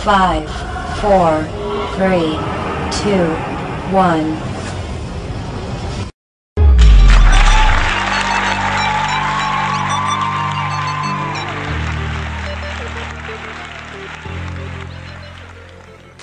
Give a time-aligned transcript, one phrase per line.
[0.00, 0.48] Five,
[1.04, 1.44] four,
[2.00, 2.32] three,
[2.88, 3.28] two,
[3.92, 4.32] one.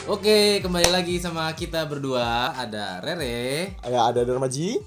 [0.10, 2.58] Oke, kembali lagi sama kita berdua.
[2.58, 3.78] Ada Rere.
[3.86, 4.82] Ya ada Darmaji.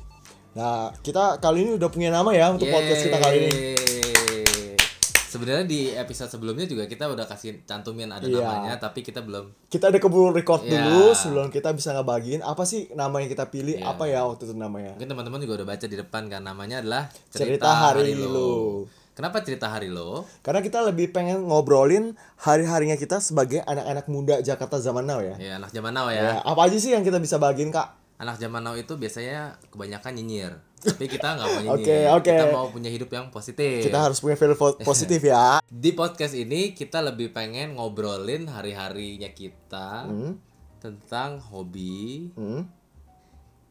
[0.59, 4.00] Nah kita kali ini udah punya nama ya untuk podcast kita kali ini.
[5.31, 8.43] Sebenarnya di episode sebelumnya juga kita udah kasih cantumin ada Iya.
[8.43, 9.71] namanya, tapi kita belum.
[9.71, 10.83] Kita ada keburu record Ya.
[10.83, 13.95] dulu sebelum kita bisa ngebagiin apa sih nama yang kita pilih Iya.
[13.95, 14.99] apa ya waktu itu namanya.
[14.99, 18.91] Mungkin teman-teman juga udah baca di depan kan namanya adalah Cerita Hari Lo.
[19.11, 20.25] Kenapa cerita hari lo?
[20.41, 25.37] Karena kita lebih pengen ngobrolin hari-harinya kita sebagai anak-anak muda Jakarta zaman now ya.
[25.37, 26.35] Ya anak zaman now Ya, ya.
[26.41, 28.01] apa aja sih yang kita bisa bagiin kak?
[28.17, 30.53] Anak zaman now itu biasanya kebanyakan nyinyir.
[30.81, 31.77] Tapi kita nggak mau nyinyir.
[31.77, 32.35] Oke, oke.
[32.35, 33.81] Kita mau punya hidup yang positif.
[33.83, 35.61] Kita harus punya feel po- positif ya.
[35.63, 40.41] Di podcast ini kita lebih pengen ngobrolin hari-harinya kita Hmm.
[40.79, 42.33] tentang hobi.
[42.33, 42.65] Hmm.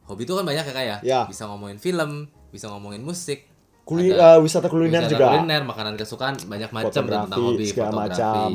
[0.06, 0.98] Hobi itu kan banyak ya kak ya.
[1.02, 1.22] Ya.
[1.26, 3.46] Bisa ngomongin film, bisa ngomongin musik,
[3.84, 5.26] Kuli, ada eh, wisata kuliner wisata juga.
[5.32, 7.98] kuliner, makanan kesukaan banyak macam tentang hobi, fotografi.
[7.98, 8.50] macam.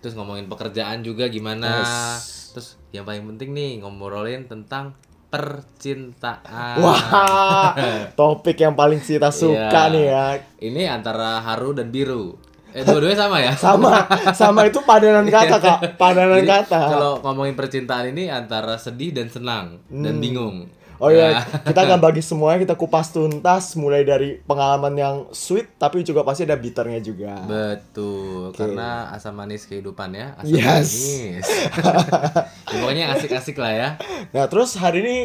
[0.00, 1.84] Terus ngomongin pekerjaan juga gimana.
[2.16, 2.52] Yes.
[2.52, 4.96] Terus yang paling penting nih ngobrolin tentang
[5.30, 6.76] percintaan.
[6.82, 7.72] Wah,
[8.18, 9.92] topik yang paling kita suka Iya.
[9.94, 10.24] nih ya.
[10.60, 12.34] Ini antara haru dan biru.
[12.70, 13.50] Eh dua-duanya sama ya?
[13.66, 16.78] Sama, sama itu padanan kata kak, padanan Jadi, kata.
[16.86, 20.70] Kalau ngomongin percintaan ini antara sedih dan senang dan bingung.
[21.00, 25.72] Oh iya, Nah, kita akan bagi semuanya, kita kupas tuntas mulai dari pengalaman yang sweet
[25.74, 27.40] tapi juga pasti ada bitternya juga.
[27.42, 28.60] Betul, Oke.
[28.60, 30.36] karena asam manis kehidupan ya.
[30.36, 30.88] Asam Yes.
[30.92, 31.46] manis.
[32.70, 33.88] Ya, pokoknya asik-asik lah ya.
[34.30, 35.16] Nah, terus hari ini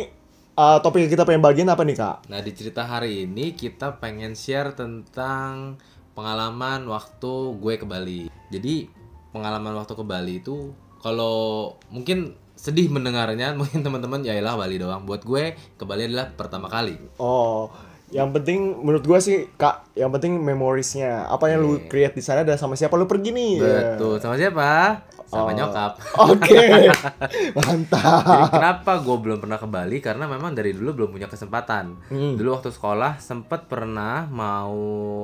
[0.55, 2.15] uh, topik yang kita pengen bagiin apa nih, Kak?
[2.25, 5.75] Nah di cerita hari ini kita pengen share tentang
[6.15, 8.31] pengalaman waktu gue ke Bali.
[8.49, 8.87] Jadi
[9.29, 15.03] pengalaman waktu ke Bali itu kalau mungkin sedih mendengarnya mungkin teman-teman ya elah Bali doang.
[15.03, 15.43] Buat gue
[15.75, 16.97] ke Bali adalah pertama kali.
[17.19, 17.69] Oh,
[18.09, 21.25] yang penting menurut gua sih, Kak, yang penting memoriesnya.
[21.25, 23.53] Apa yang lu create di sana dan sama siapa lu pergi nih?
[23.59, 24.21] Betul.
[24.21, 25.01] Sama siapa?
[25.25, 25.57] Sama Oh.
[25.57, 25.91] nyokap.
[26.21, 26.85] Oke.
[27.57, 28.21] Mantap.
[28.23, 29.97] Jadi kenapa gue belum pernah ke Bali?
[29.97, 31.97] Karena memang dari dulu belum punya kesempatan.
[32.07, 32.37] Hmm.
[32.37, 34.77] Dulu waktu sekolah sempet pernah mau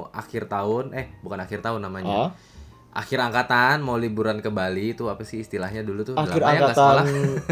[0.09, 2.28] akhir tahun, eh bukan akhir tahun namanya.
[2.28, 2.29] Ah?
[2.91, 6.16] Akhir angkatan mau liburan ke Bali itu apa sih istilahnya dulu tuh?
[6.19, 7.06] Akhir lama ya angkatan sekolah?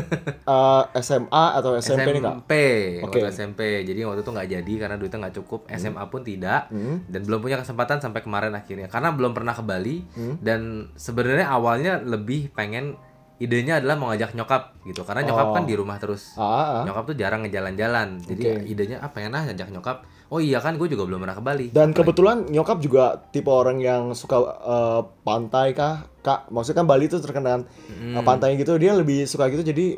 [0.52, 2.34] uh, SMA atau SMP, nih, Kak?
[2.44, 2.54] SMP,
[3.00, 3.04] Oke.
[3.08, 3.62] waktu SMP.
[3.88, 5.60] Jadi waktu itu nggak jadi karena duitnya nggak cukup.
[5.72, 6.68] SMA pun tidak.
[6.68, 7.08] Hmm.
[7.08, 8.92] Dan belum punya kesempatan sampai kemarin akhirnya.
[8.92, 10.04] Karena belum pernah ke Bali.
[10.12, 10.36] Hmm.
[10.44, 13.00] Dan sebenarnya awalnya lebih pengen
[13.40, 15.08] idenya adalah mau ngajak nyokap gitu.
[15.08, 15.56] Karena nyokap Oh.
[15.56, 16.36] kan di rumah terus.
[16.36, 16.84] Ah, ah.
[16.84, 18.20] Nyokap tuh jarang ngejalan-jalan.
[18.28, 18.76] Jadi Oke.
[18.76, 20.04] idenya apa ya nah ngajak nyokap.
[20.30, 21.68] Oh iya kan gue juga belum pernah ke Bali.
[21.74, 26.06] Dan kebetulan nyokap juga tipe orang yang suka uh, pantai kah?
[26.22, 29.98] Kak, maksudnya kan Bali itu terkenal uh, pantainya gitu, dia lebih suka gitu jadi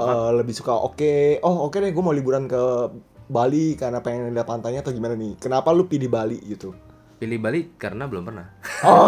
[0.00, 1.44] uh, lebih suka oke.
[1.44, 2.62] Oh, oke deh gue mau liburan ke
[3.28, 5.36] Bali karena pengen lihat pantainya atau gimana nih?
[5.36, 6.72] Kenapa lu pilih Bali gitu?
[7.20, 8.46] Pilih Bali karena belum pernah.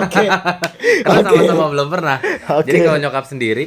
[0.01, 0.25] Oke.
[1.05, 1.45] Karena Oke.
[1.45, 2.17] sama-sama belum pernah.
[2.57, 2.73] Oke.
[2.73, 3.65] Jadi kalau nyokap sendiri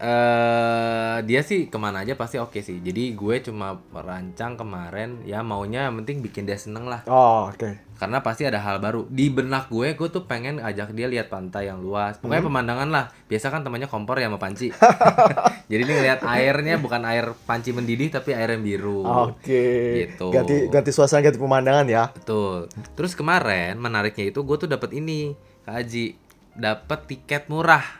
[0.00, 2.80] eh dia sih ke mana aja pasti oke sih.
[2.80, 7.04] Jadi gue cuma merancang kemarin ya maunya yang penting bikin dia seneng lah.
[7.04, 7.92] Oh, oke.
[8.00, 9.04] Karena pasti ada hal baru.
[9.12, 12.16] Di benak gue, gue tuh pengen ajak dia lihat pantai yang luas.
[12.16, 12.24] Hmm.
[12.24, 13.04] Pokoknya pemandangan lah.
[13.28, 14.72] Biasa kan temannya kompor ya sama panci.
[15.70, 19.04] Jadi ini ngeliat airnya bukan air panci mendidih tapi air yang biru.
[19.04, 19.64] Oke.
[20.08, 20.32] Gitu.
[20.32, 22.08] Ganti ganti suasana, ganti pemandangan ya.
[22.08, 22.72] Betul.
[22.96, 25.36] Terus kemarin menariknya itu gue tuh dapat ini,
[25.68, 26.16] Kak Aji,
[26.56, 27.99] dapat tiket murah.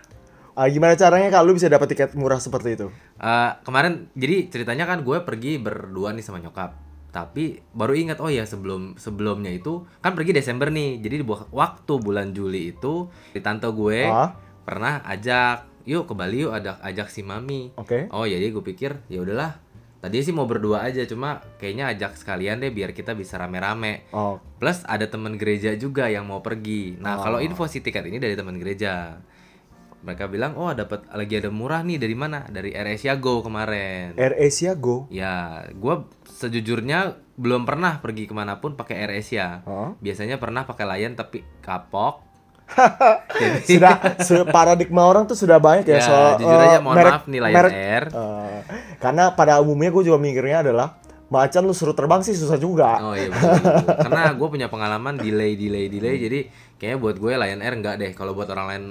[0.52, 2.86] Ah, gimana caranya kalau lu bisa dapat tiket murah seperti itu?
[3.16, 6.74] Eh, kemarin jadi ceritanya kan gue pergi berdua nih sama nyokap.
[7.10, 10.98] Tapi baru ingat oh ya sebelum sebelumnya itu kan pergi Desember nih.
[10.98, 14.30] Jadi di waktu bulan Juli itu di tante gue Ah,
[14.62, 17.74] pernah ajak, yuk ke Bali yuk ajak ajak si mami.
[17.74, 18.10] oke.
[18.10, 19.58] Oh ya jadi gue pikir ya udahlah.
[20.00, 24.08] Tadi sih mau berdua aja cuma kayaknya ajak sekalian deh biar kita bisa rame-rame.
[24.10, 26.96] Oh, Plus ada teman gereja juga yang mau pergi.
[26.96, 27.22] Nah, Oh.
[27.22, 29.20] kalau info si tiket ini dari teman gereja.
[30.00, 32.48] Mereka bilang, "Oh, dapat lagi ada murah nih dari mana?
[32.48, 35.04] Dari AirAsia Go kemarin." Air Asia Go.
[35.12, 39.64] Ya, gua sejujurnya belum pernah pergi ke mana pun pakai AirAsia.
[39.68, 39.96] Oh.
[40.00, 42.24] Biasanya pernah pakai Lion tapi kapok.
[43.40, 43.82] Jadi,
[44.22, 47.56] sudah, paradigma orang tuh sudah banyak ya, Ya, soal jujur aja mohon maaf nih Lion
[47.66, 48.04] Air.
[48.14, 48.58] eh,
[49.02, 52.98] karena pada umumnya gue juga mikirnya adalah macan lu suruh terbang sih susah juga.
[53.02, 53.96] Oh iya betul, betul.
[54.06, 56.40] Karena gue punya pengalaman delay delay delay jadi
[56.80, 58.10] kayaknya buat gue Lion Air enggak deh.
[58.10, 58.84] Kalau buat orang lain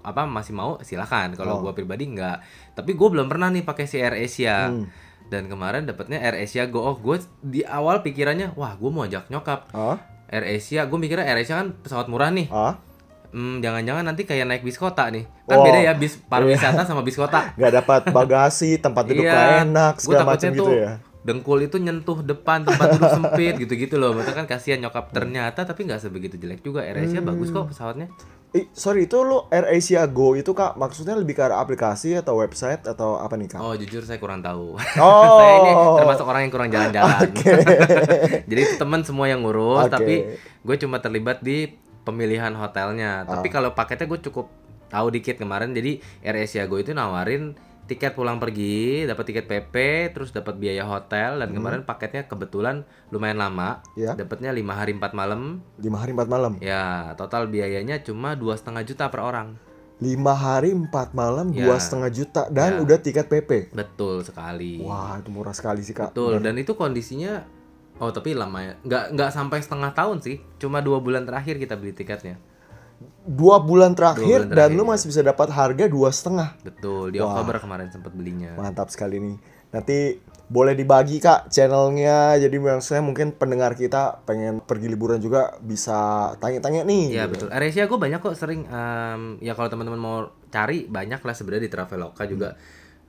[0.00, 1.28] apa masih mau silahkan.
[1.32, 1.68] Kalau Oh.
[1.68, 2.40] gue pribadi enggak.
[2.72, 4.66] Tapi gue belum pernah nih pakai si Air Asia.
[4.66, 4.88] Hmm.
[5.28, 6.80] Dan kemarin dapatnya Air Asia Go.
[6.82, 9.68] Oh gue di awal pikirannya wah gue mau ajak nyokap.
[9.70, 12.48] Ah, Air Asia, gue mikirnya Air Asia kan pesawat murah nih.
[12.48, 12.80] ah,
[13.28, 15.28] Hmm, jangan-jangan nanti kayak naik bis kota nih.
[15.44, 15.64] Kan Wow.
[15.68, 17.44] beda ya bis pariwisata sama bis kota.
[17.60, 19.68] nggak dapat bagasi, tempat duduk Iya.
[19.68, 20.96] enak, segala macam gitu ya.
[21.18, 24.14] Dengkul itu nyentuh depan tempat duduk sempit gitu-gitu loh.
[24.14, 26.86] Maksudnya kan kasihan nyokap ternyata tapi nggak sebegitu jelek juga.
[26.86, 27.28] AirAsia Hmm.
[27.34, 28.08] bagus kok pesawatnya.
[28.48, 32.80] Eh, sorry itu lo AirAsia Go itu kak maksudnya lebih ke arah aplikasi atau website
[32.88, 33.60] atau apa nih kak?
[33.60, 34.72] Oh jujur saya kurang tahu.
[34.96, 35.36] Oh.
[35.42, 37.28] saya ini termasuk orang yang kurang jalan-jalan.
[38.48, 39.92] Jadi itu teman semua yang ngurus, Oke.
[39.92, 40.14] tapi
[40.64, 41.76] gue cuma terlibat di
[42.08, 43.28] pemilihan hotelnya.
[43.28, 43.36] Ah.
[43.36, 44.48] Tapi kalau paketnya gue cukup
[44.88, 45.76] tahu dikit kemarin.
[45.76, 47.52] Jadi AirAsia Go itu nawarin
[47.88, 49.74] tiket pulang pergi, dapat tiket PP,
[50.12, 53.80] terus dapat biaya hotel dan kemarin paketnya kebetulan lumayan lama.
[53.80, 53.96] Hmm.
[53.96, 54.12] Iya.
[54.14, 55.64] Dapatnya lima hari 4 malam.
[55.80, 56.52] Lima hari empat malam.
[56.60, 59.56] Ya, total biayanya cuma dua setengah juta per orang.
[59.98, 61.66] Lima hari empat malam Ya.
[61.66, 62.86] dua setengah juta dan Ya.
[62.86, 63.74] udah tiket PP.
[63.74, 64.78] Betul sekali.
[64.78, 66.14] Wah itu murah sekali sih kak.
[66.14, 67.42] Betul, dan itu kondisinya
[67.98, 68.72] oh tapi lama ya.
[68.86, 70.38] Nggak nggak sampai setengah tahun sih.
[70.62, 72.38] Cuma dua bulan terakhir kita beli tiketnya.
[73.28, 74.88] Dua bulan terakhir bulan dan terakhir, lu ya.
[74.90, 76.48] masih bisa dapat harga dua setengah.
[76.64, 77.30] Betul, di Wah.
[77.30, 78.56] Oktober kemarin sempat belinya.
[78.56, 79.36] Mantap sekali nih.
[79.68, 79.98] Nanti
[80.48, 82.40] boleh dibagi kak channelnya.
[82.40, 87.04] Jadi maksudnya mungkin pendengar kita pengen pergi liburan juga bisa tanya-tanya nih.
[87.12, 87.46] Iya gitu.
[87.46, 87.48] betul.
[87.52, 90.16] AirAsia gue banyak kok sering em, ya kalau teman-teman mau
[90.48, 92.56] cari banyak lah sebenarnya di Traveloka juga.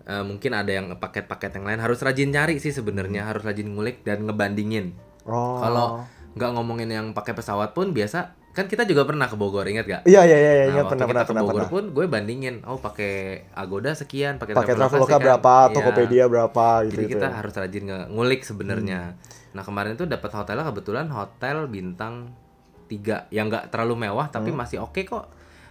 [0.10, 4.04] Eh, mungkin ada yang paket-paket yang lain harus rajin cari sih sebenarnya harus rajin ngulik
[4.04, 4.98] dan ngebandingin.
[5.24, 5.64] Oh.
[5.64, 6.04] Kalau
[6.36, 10.02] nggak ngomongin yang pakai pesawat pun biasa kan kita juga pernah ke Bogor ingat gak?
[10.04, 11.72] Iya iya iya iya Nah, ingat pernah pernah ke pernah Bogor pernah.
[11.72, 13.14] pun gue bandingin, oh pakai
[13.54, 15.24] Agoda sekian, pakai Pakai Traveloka sekian.
[15.24, 15.74] berapa, Iya.
[15.74, 17.14] Tokopedia berapa gitu Jadi gitu.
[17.16, 17.34] kita ya.
[17.34, 19.16] harus rajin ngulik sebenarnya.
[19.50, 22.36] Nah kemarin tuh dapat hotelnya kebetulan hotel bintang
[22.86, 24.60] 3 yang nggak terlalu mewah tapi Hmm.
[24.60, 25.26] masih oke kok.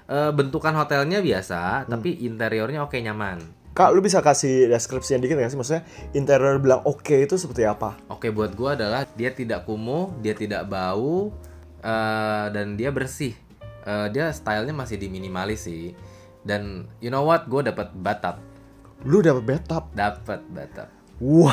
[0.06, 3.61] Eh, bentukan hotelnya biasa tapi interiornya oke nyaman.
[3.70, 5.55] Kak, lu bisa kasih deskripsinya dikit nggak sih?
[5.55, 7.94] Maksudnya interior bilang oke itu seperti apa?
[8.08, 11.31] Oke buat gua adalah dia tidak kumuh, dia tidak bau
[11.78, 13.34] eh, dan dia bersih.
[13.82, 15.92] Eh, dia stylenya masih di minimalis sih.
[16.40, 18.38] Dan you know what, gue dapat bathtub,
[19.02, 19.84] Lu dapet bathtub.
[19.92, 20.88] dapat bathtub.
[21.19, 21.50] Wah,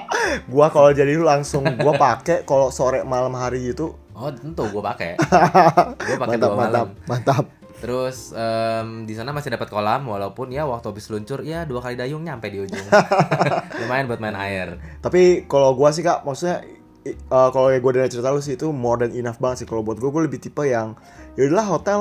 [0.52, 3.92] gua kalau jadi lu langsung gua pakai kalau sore malam hari gitu.
[4.12, 5.20] Oh tentu gue pakai.
[6.08, 7.44] gue pakai Mantap, mantap, mantap.
[7.76, 11.92] Terus em, di sana masih dapat kolam walaupun ya waktu habis luncur ya dua kali
[11.92, 12.88] dayung nyampe di ujung.
[13.84, 14.80] Lumayan buat main air.
[15.04, 16.64] Tapi kalau gua sih Kak, maksudnya
[17.06, 19.98] eh, kalau gua dari cerita lu sih itu more than enough banget sih kalau buat
[19.98, 20.94] gua gua lebih tipe yang
[21.34, 22.00] ya udahlah hotel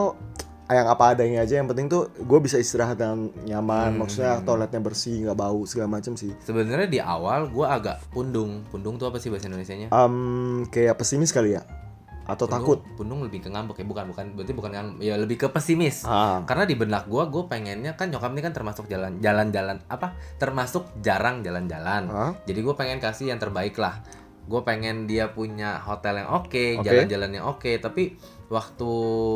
[0.72, 5.28] yang apa adanya aja yang penting tuh gue bisa istirahat dengan nyaman maksudnya toiletnya bersih
[5.28, 8.64] nggak bau segala macam sih Sebenarnya di awal gue agak pundung.
[8.72, 9.92] Pundung tuh apa sih bahasa Indonesianya?
[9.92, 11.68] Em, kayak pesimis kali ya
[12.22, 15.48] atau takut Pundung lebih ke ngambek ya bukan bukan berarti bukan yang ya lebih ke
[15.52, 16.08] pesimis.
[16.08, 20.16] ah Karena di benak gua gue pengennya kan nyokap ini kan termasuk jalan jalan-jalan apa?
[20.38, 22.08] Termasuk jarang jalan-jalan.
[22.08, 22.32] Hah?
[22.48, 24.00] Jadi gue pengen kasih yang terbaik lah.
[24.42, 26.84] Gue pengen dia punya hotel yang oke, Oke.
[26.84, 27.72] jalan-jalan yang oke.
[27.78, 28.18] Tapi
[28.48, 28.92] waktu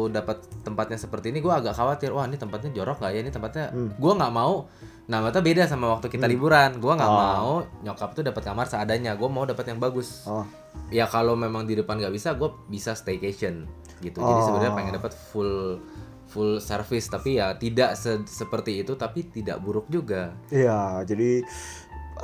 [0.09, 2.11] dapat tempatnya seperti ini, gue agak khawatir.
[2.11, 3.19] Wah ini tempatnya jorok gak ya?
[3.19, 3.65] Ini tempatnya.
[3.69, 3.95] Hmm.
[3.95, 4.67] Gue nggak mau.
[5.05, 6.77] Nah, ternyata beda sama waktu kita liburan.
[6.77, 7.15] Gue nggak Oh.
[7.15, 9.13] mau nyokap tuh dapat kamar seadanya.
[9.13, 10.25] Gue mau dapat yang bagus.
[10.25, 10.43] oh
[10.87, 13.65] Ya kalau memang di depan nggak bisa, gue bisa staycation
[13.99, 14.17] gitu.
[14.17, 14.45] Jadi Oh.
[14.45, 15.79] sebenarnya pengen dapat full
[16.25, 20.33] full service tapi ya tidak se- seperti itu tapi tidak buruk juga.
[20.49, 21.45] iya jadi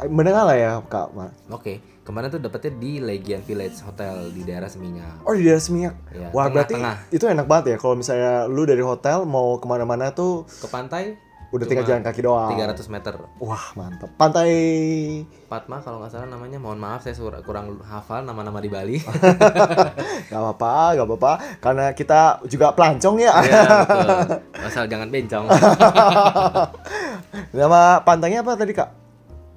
[0.07, 1.07] mendengar lah ya kak.
[1.47, 5.21] Oke, kemarin tuh dapetnya di Legian Village Hotel di daerah Seminyak.
[5.21, 7.11] oh di daerah Seminyak Ya, wah berarti tengah-tengah.
[7.11, 11.15] itu enak banget ya kalau misalnya lu dari hotel mau ke mana-mana tuh Ke pantai
[11.51, 13.11] udah tinggal jalan kaki doang 300 meter.
[13.37, 14.49] wah mantap pantai
[15.45, 16.55] Patma kalau nggak salah namanya.
[16.55, 18.95] Mohon maaf saya sur- kurang hafal nama-nama di Bali.
[20.31, 21.31] Gak apa-apa, gak apa-apa.
[21.59, 23.35] Karena kita juga pelancong ya.
[23.35, 24.07] Iya, betul.
[24.63, 25.43] Asal jangan bencong.
[27.51, 28.87] Nama pantainya apa tadi kak?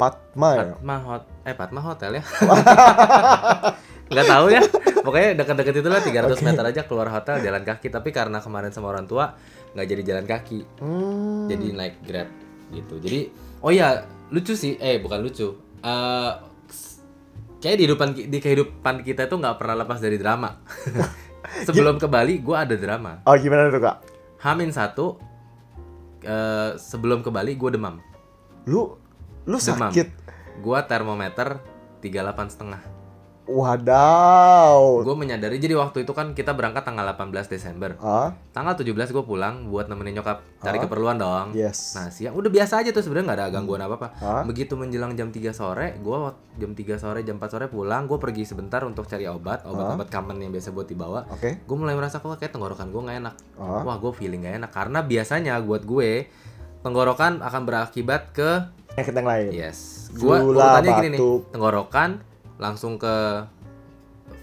[0.04, 0.64] Patma ya?
[0.76, 2.22] Patma hot eh Patma Hotel ya.
[4.12, 4.60] Nggak tahu ya.
[5.00, 7.88] Pokoknya dekat-dekat itu lah 300 meter aja keluar hotel jalan kaki.
[7.88, 9.32] Tapi karena kemarin sama orang tua
[9.72, 10.60] nggak jadi jalan kaki.
[10.80, 11.48] Hmm.
[11.48, 12.28] Jadi naik Grab
[12.68, 13.00] gitu.
[13.00, 13.32] Jadi
[13.64, 14.76] oh iya lucu sih.
[14.76, 15.56] Eh bukan lucu.
[15.80, 16.32] Eh
[17.64, 20.52] kayak di kehidupan di kehidupan kita itu nggak pernah lepas dari drama.
[21.68, 23.20] Sebelum ke Bali, gue ada drama.
[23.28, 23.96] Oh gimana tuh kak?
[24.44, 25.16] Hamin satu
[26.24, 28.00] eh, sebelum ke Bali gue demam.
[28.64, 28.96] Lu,
[29.44, 29.90] lu Demam.
[29.92, 30.08] sakit?
[30.60, 31.60] Gua termometer
[32.00, 32.82] 38 setengah.
[33.44, 35.04] Wadaw.
[35.04, 37.92] Gue menyadari jadi waktu itu kan kita berangkat tanggal 18 Desember.
[38.00, 40.84] Ah, Tanggal 17 gue pulang buat nemenin nyokap cari Hah?
[40.88, 41.52] keperluan dong.
[41.52, 41.92] yes.
[41.92, 44.08] Nah siang udah biasa aja tuh sebenarnya nggak ada gangguan apa apa.
[44.16, 44.42] Hah?
[44.48, 46.16] Begitu menjelang jam 3 sore, gue
[46.56, 50.40] jam 3 sore jam 4 sore pulang, gue pergi sebentar untuk cari obat, obat-obat common
[50.40, 51.28] yang biasa buat dibawa.
[51.28, 51.60] Oke.
[51.60, 53.34] Gue mulai merasa kok kayak tenggorokan gue nggak enak.
[53.60, 53.84] Ah.
[53.84, 56.32] Wah gue feeling nggak enak karena biasanya buat gue
[56.80, 59.46] tenggorokan akan berakibat ke Penyakit yang lain.
[59.50, 59.78] Yes.
[60.14, 61.20] Gua Flu lah, urutannya gini nih.
[61.50, 62.10] Tenggorokan
[62.56, 63.14] langsung ke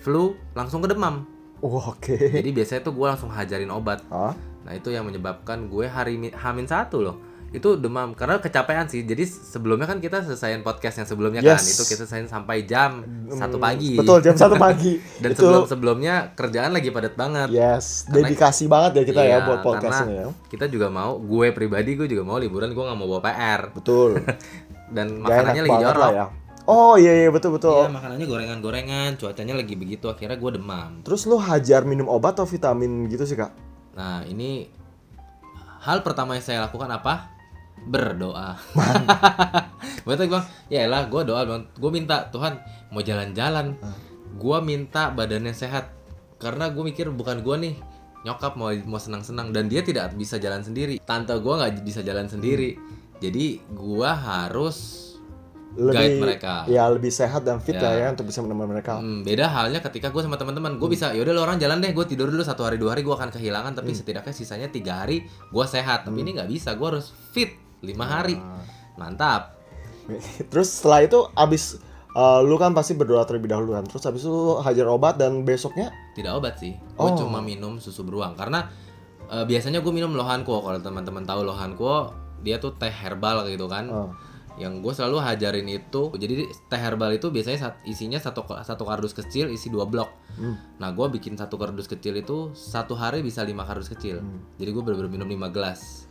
[0.01, 1.23] flu, langsung ke demam.
[1.59, 2.17] Oh, Oke.
[2.17, 4.03] Jadi biasanya tuh gua langsung hajarin obat.
[4.07, 7.17] Ah, Nah itu yang menyebabkan gue hari mi- Hamin satu loh
[7.51, 11.67] itu demam karena kecapean sih jadi sebelumnya kan kita selesaiin podcast yang sebelumnya kan Yes.
[11.69, 15.03] itu kita selesaiin sampai jam satu pagi Betul jam satu pagi.
[15.21, 19.31] dan itu sebelum sebelumnya kerjaan lagi padat banget yes, Karena- dedikasi banget ya kita Iya,
[19.33, 20.25] ya buat podcast karena ini ya.
[20.47, 24.15] kita juga mau gue pribadi gue juga mau liburan gue nggak mau bawa PR Betul.
[24.95, 26.25] dan makanannya lagi jorok lah ya.
[26.63, 27.73] Oh iya iya betul betul.
[27.75, 32.45] Iya makanannya gorengan-gorengan cuacanya lagi begitu akhirnya gue demam Terus lu hajar minum obat atau
[32.45, 33.51] vitamin gitu sih kak?
[33.91, 34.71] nah ini
[35.81, 37.30] hal pertama yang saya lakukan apa
[37.85, 38.57] berdoa.
[40.05, 42.57] Berarti gue ya lah gue doa bang gue minta Tuhan
[42.89, 43.77] mau jalan-jalan.
[44.37, 45.93] Gue minta badannya sehat.
[46.37, 47.75] Karena gue mikir bukan gue nih
[48.21, 49.49] nyokap mau mau senang-senang.
[49.49, 51.01] Dan dia tidak bisa jalan sendiri.
[51.01, 52.77] Tante gue nggak bisa jalan sendiri.
[53.21, 55.07] Jadi gue harus
[55.71, 56.67] guide mereka.
[56.67, 57.85] Ya lebih sehat dan fit Ya.
[57.85, 58.99] lah ya untuk bisa menemani mereka.
[58.99, 60.75] Hmm, beda halnya ketika gue sama teman-teman.
[60.75, 63.13] Gue bisa yaudah lo orang jalan deh gue tidur dulu satu hari dua hari gue
[63.13, 63.77] akan kehilangan.
[63.77, 66.03] Tapi setidaknya sisanya tiga hari gue sehat.
[66.03, 68.37] Tapi ini nggak bisa gue harus fit lima hari.
[68.95, 69.57] Mantap.
[70.51, 71.77] Terus setelah itu abis
[72.11, 73.85] eh, lu kan pasti berdoa terlebih dahulu kan.
[73.85, 75.89] Terus abis itu lu hajar obat dan besoknya?
[76.13, 76.75] Tidak obat sih.
[76.95, 77.17] Gue Oh.
[77.17, 78.33] cuma minum susu beruang.
[78.35, 78.67] Karena
[79.27, 82.11] eh, biasanya gue minum lohanko kalau teman-teman tahu lohanko
[82.41, 83.87] dia tuh teh herbal gitu kan.
[83.89, 84.11] Oh.
[84.59, 89.47] yang gue selalu hajarin itu jadi teh herbal itu biasanya isinya satu satu kardus kecil
[89.47, 90.11] isi dua blok.
[90.35, 90.59] Hmm.
[90.75, 94.19] nah gue bikin satu kardus kecil itu satu hari bisa lima kardus kecil.
[94.19, 94.43] Hmm.
[94.59, 96.10] jadi gue bener-bener minum 5 gelas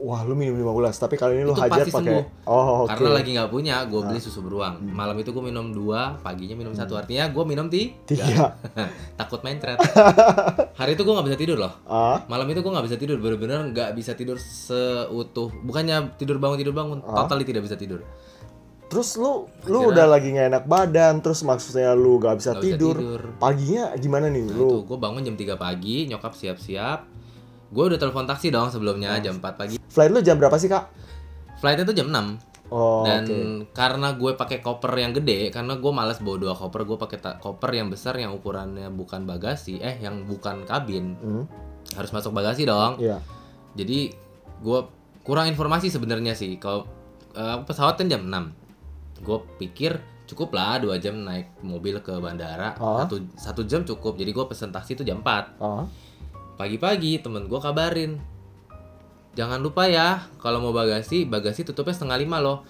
[0.00, 2.22] Wah lu minum 15 tapi kali ini lu Itu hajar pakai.
[2.44, 2.86] Oh oke.
[2.86, 2.94] Ah.
[2.94, 6.70] karena lagi nggak punya gue beli susu beruang malam itu gue minum dua paginya minum
[6.70, 8.06] satu artinya gue minum ti Hmm.
[8.06, 8.46] Tiga.
[9.20, 9.76] takut mencret
[10.72, 13.58] hari itu gue nggak bisa tidur loh Ah, malam itu gue nggak bisa tidur bener-bener
[13.68, 17.22] nggak bisa tidur seutuh bukannya tidur bangun tidur bangun Ah.
[17.22, 18.00] totally tidak bisa tidur
[18.86, 22.62] terus lu lu Akhirnya- udah lagi gak enak badan, terus maksudnya lu gak bisa, Nggak
[22.62, 22.96] bisa tidur.
[22.96, 23.20] tidur.
[23.36, 24.64] Paginya gimana nih Nah, lu?
[24.64, 26.98] itu gue bangun jam 3 pagi nyokap siap-siap
[27.68, 29.20] gue udah telepon taksi dong sebelumnya Ah.
[29.20, 30.84] jam 4 pagi Flight lu jam berapa sih kak?
[31.56, 33.72] flightnya tuh jam 6 Oh dan oke.
[33.72, 37.70] karena gue pakai koper yang gede karena gue malas bawa dua koper gue pakai koper
[37.72, 41.44] yang besar yang ukurannya bukan bagasi eh yang bukan kabin Hmm,
[41.92, 43.18] harus masuk bagasi dong Iya.
[43.72, 44.12] jadi
[44.58, 44.80] gue
[45.22, 46.84] kurang informasi sebenarnya sih kalau
[47.32, 48.54] eh, pesawat kan jam 6
[49.18, 53.02] gue pikir cukup lah dua jam naik mobil ke bandara Ah.
[53.02, 55.88] satu satu jam cukup jadi gue pesen taksi itu jam 4 Ah,
[56.58, 58.18] pagi-pagi temen gue kabarin.
[59.38, 62.66] Jangan lupa ya kalau mau bagasi bagasi tutupnya setengah lima loh.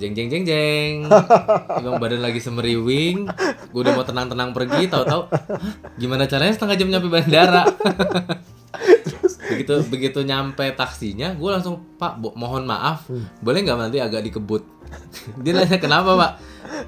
[0.00, 0.94] Jeng jeng jeng jeng.
[1.84, 3.28] Emang badan lagi semeriwing.
[3.68, 5.40] Gue udah mau tenang-tenang pergi tahu-tahu "Hah,
[6.00, 7.68] gimana caranya setengah jam nyampe bandara?
[9.46, 13.06] Begitu begitu nyampe taksinya gue langsung pak mohon maaf.
[13.44, 14.75] Boleh nggak nanti agak dikebut
[15.38, 16.32] dia nanya kenapa pak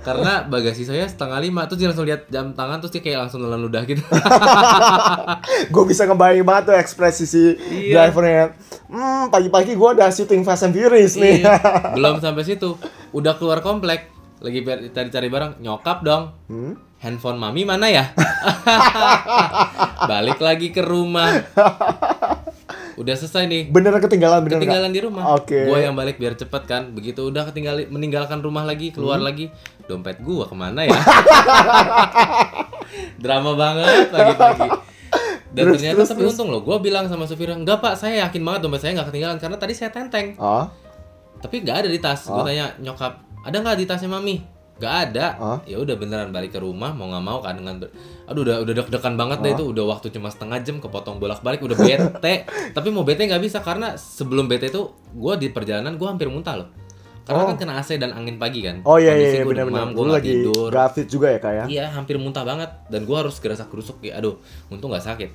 [0.01, 3.41] karena bagasi saya setengah lima terus dia langsung lihat jam tangan terus dia kayak langsung
[3.41, 4.03] nelan ludah gitu
[5.73, 8.11] gue bisa ngebayang banget tuh ekspresi si Iya.
[8.11, 8.45] drivernya.
[8.89, 11.41] Hmm, pagi-pagi gue udah syuting Fast and Furious nih.
[11.41, 11.61] Iya,
[11.97, 12.75] belum sampai situ.
[13.11, 14.09] Udah keluar komplek,
[14.41, 16.33] lagi cari-cari barang, nyokap dong.
[16.49, 16.73] Hmm?
[16.99, 18.11] Handphone mami mana ya?
[20.11, 21.31] Balik lagi ke rumah.
[22.99, 23.63] Udah selesai nih.
[23.69, 24.67] Beneran ketinggalan beneran nggak?
[24.67, 25.23] Ketinggalan di rumah.
[25.33, 25.65] Oke.
[25.65, 26.91] Gua yang balik biar cepet kan.
[26.91, 28.95] Begitu udah ketinggal meninggalkan rumah lagi, Hmm?
[28.99, 29.55] keluar lagi.
[29.87, 30.93] Dompet gua ke mana ya?
[33.19, 34.69] Drama banget pagi-pagi.
[35.49, 36.33] Dan Terus, ternyata terus, tapi terus.
[36.35, 39.39] untung loh, gue bilang sama supirnya, enggak pak, saya yakin banget dompet saya nggak ketinggalan
[39.39, 40.69] karena tadi saya tenteng Ah,
[41.39, 42.45] tapi nggak ada di tas gue Oh.
[42.45, 44.45] tanya nyokap ada nggak di tasnya mami
[44.79, 45.27] nggak ada.
[45.37, 45.59] Oh.
[45.65, 47.91] ya udah beneran balik ke rumah mau nggak mau kan dengan ber-
[48.25, 49.65] aduh udah udah deg-degan banget deh itu.
[49.67, 52.47] Udah waktu cuma setengah jam kepotong bolak balik udah bete.
[52.77, 56.55] Tapi mau bete nggak bisa karena sebelum bete itu gue di perjalanan gue hampir muntah
[56.57, 56.69] loh.
[57.23, 57.47] Karena Oh.
[57.47, 58.81] kan kena AC dan angin pagi kan.
[58.83, 59.85] Oh iya Kondisi iya benar-benar.
[59.85, 60.69] demam, Lu gua nggak lagi tidur.
[60.71, 61.65] gak fit juga ya kak ya?
[61.69, 62.71] iya hampir muntah banget.
[62.87, 64.17] Dan gue harus gerasak gerusuk ya.
[64.17, 65.31] Aduh untung nggak sakit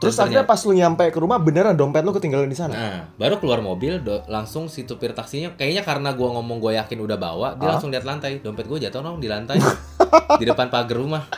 [0.00, 2.72] Dan Terus akhirnya pas lu nyampe ke rumah beneran dompet lu ketinggalan di sana?
[2.72, 7.04] Nah, baru keluar mobil, do- langsung si supir taksinya, kayaknya karena gua ngomong gue yakin
[7.04, 7.76] udah bawa, dia Hah?
[7.76, 9.60] langsung lihat lantai, dompet gue jatuh dong di lantai,
[10.40, 11.28] di depan pagar rumah.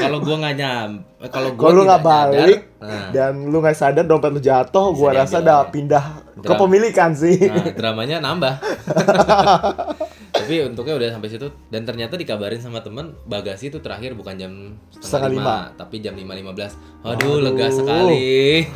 [0.00, 0.90] Kalau gua nggak nyam,
[1.28, 5.10] kalau gua lu nggak balik nyadar, nah, dan lu nggak sadar dompet lu jatuh, gua
[5.12, 6.04] rasa udah pindah
[6.40, 7.36] Dram- kepemilikan sih.
[7.52, 8.54] nah, dramanya nambah.
[10.50, 14.52] Tapi untuknya udah sampai situ dan ternyata dikabarin sama temen bagasi itu terakhir bukan jam
[14.90, 15.56] Setengah lima, lima.
[15.78, 16.74] tapi jam lima lima belas.
[17.00, 17.38] Aduh.
[17.38, 18.66] Lega sekali.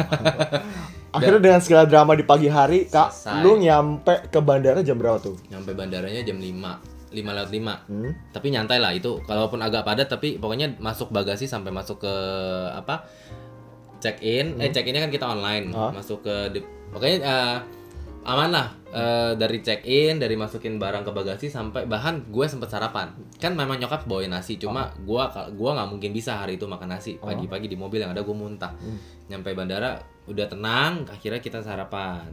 [1.11, 3.43] Akhirnya dengan segala drama di pagi hari, kak, Selesai.
[3.43, 5.35] lu nyampe ke bandara jam berapa tuh?
[5.47, 8.11] Nyampe bandaranya jam 5 5 lewat 5 Hmm?
[8.31, 12.15] tapi nyantai lah itu kalaupun agak padat tapi pokoknya masuk bagasi sampai masuk ke
[12.73, 13.07] apa
[13.99, 15.91] check in eh check innya kan kita online Ah.
[15.91, 16.51] masuk ke
[16.91, 17.57] pokoknya eh,
[18.25, 22.71] aman lah Eh, dari check in dari masukin barang ke bagasi sampai bahan gue sempet
[22.71, 23.11] sarapan.
[23.43, 27.19] Kan memang nyokap bawain nasi cuma gua gua nggak mungkin bisa hari itu makan nasi.
[27.19, 28.71] Pagi-pagi di mobil yang ada gue muntah.
[29.27, 29.99] Nyampe bandara
[30.31, 32.31] udah tenang akhirnya kita sarapan.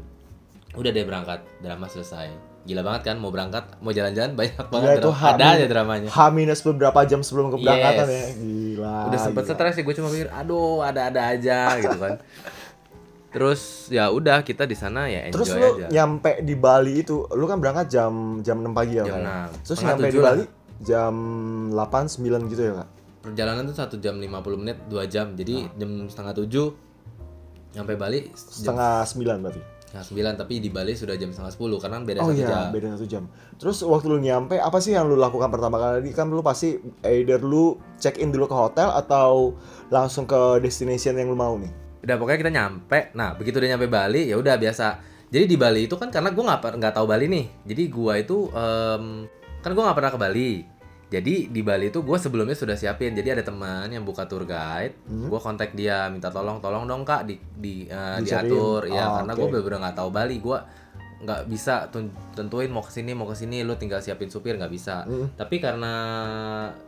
[0.77, 2.29] Udah deh berangkat drama selesai.
[2.61, 6.09] Gila banget kan mau berangkat mau jalan-jalan banyak Gila, banget itu dra- ada aja dramanya.
[6.13, 8.13] H minus beberapa jam sebelum keberangkatan Yes.
[8.13, 8.25] ya.
[8.37, 8.97] Gila.
[9.09, 9.53] udah sempet gila.
[9.57, 12.21] stres sih gue cuma pikir aduh ada-ada aja gitu kan
[13.31, 17.23] terus ya udah kita di sana ya enjoy Terus lu aja nyampe di Bali itu,
[17.31, 19.47] lu kan berangkat jam jam 6 pagi ya Jam Kak?
[19.57, 19.65] 6.
[19.65, 20.25] Terus nyampe di lah.
[20.35, 20.43] Bali
[20.81, 21.13] jam
[21.71, 22.89] 8 9 gitu ya, Kak?
[23.21, 26.73] perjalanan tuh satu jam 50 menit dua jam jadi jam setengah tujuh
[27.71, 29.61] nyampe Bali jam Setengah 9 berarti.
[29.61, 32.63] setengah sembilan tapi di Bali sudah jam setengah sepuluh karena beda Oh satu iya, jam
[32.71, 33.23] beda satu jam.
[33.59, 36.15] Terus waktu lu nyampe, apa sih yang lu lakukan pertama kali?
[36.15, 39.51] Kan lu pasti either lu check in dulu ke hotel atau
[39.91, 41.69] langsung ke destination yang lu mau nih.
[42.01, 42.99] Udah pokoknya kita nyampe.
[43.13, 44.87] Nah begitu udah nyampe Bali ya udah biasa.
[45.31, 47.45] Jadi di Bali itu kan karena gue nggak nggak tahu Bali nih.
[47.63, 49.25] Jadi gua itu em,
[49.61, 50.51] kan gue nggak pernah ke Bali.
[51.11, 53.11] Jadi di Bali itu gue sebelumnya sudah siapin.
[53.11, 54.95] Jadi ada teman yang buka tour guide.
[55.07, 55.27] Hmm.
[55.27, 58.23] gue kontak dia minta tolong tolong dong kak di di Dicariin.
[58.23, 58.81] diatur.
[58.87, 59.39] Ya Oh, karena oke.
[59.39, 60.35] gue bener-bener nggak tahu Bali.
[60.39, 60.57] Gue
[61.21, 61.85] nggak bisa
[62.31, 65.29] tentuin mau ke sini mau ke sini lu tinggal siapin supir nggak bisa Hmm.
[65.33, 65.93] tapi karena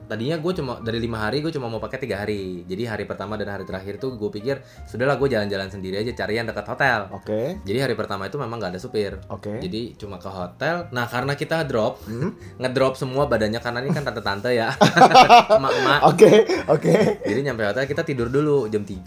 [0.04, 3.34] tadinya gue cuma dari lima hari gue cuma mau pakai tiga hari jadi hari pertama
[3.34, 7.08] dan hari terakhir tuh gue pikir sudahlah gue jalan-jalan sendiri aja cari yang dekat hotel
[7.12, 7.58] Oke.
[7.62, 9.58] jadi hari pertama itu memang nggak ada supir Oke.
[9.60, 12.34] jadi cuma ke hotel nah karena kita drop Hmm?
[12.60, 14.74] ngedrop semua badannya karena ini kan tante-tante ya
[15.58, 16.32] emak-emak Oke,
[16.68, 16.94] oke.
[17.22, 18.98] jadi nyampe hotel kita tidur dulu jam 3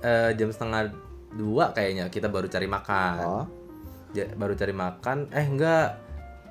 [0.00, 0.90] eh, jam setengah
[1.32, 3.44] dua kayaknya kita baru cari makan Oh.
[4.36, 5.28] Baru cari makan.
[5.30, 5.88] Eh enggak.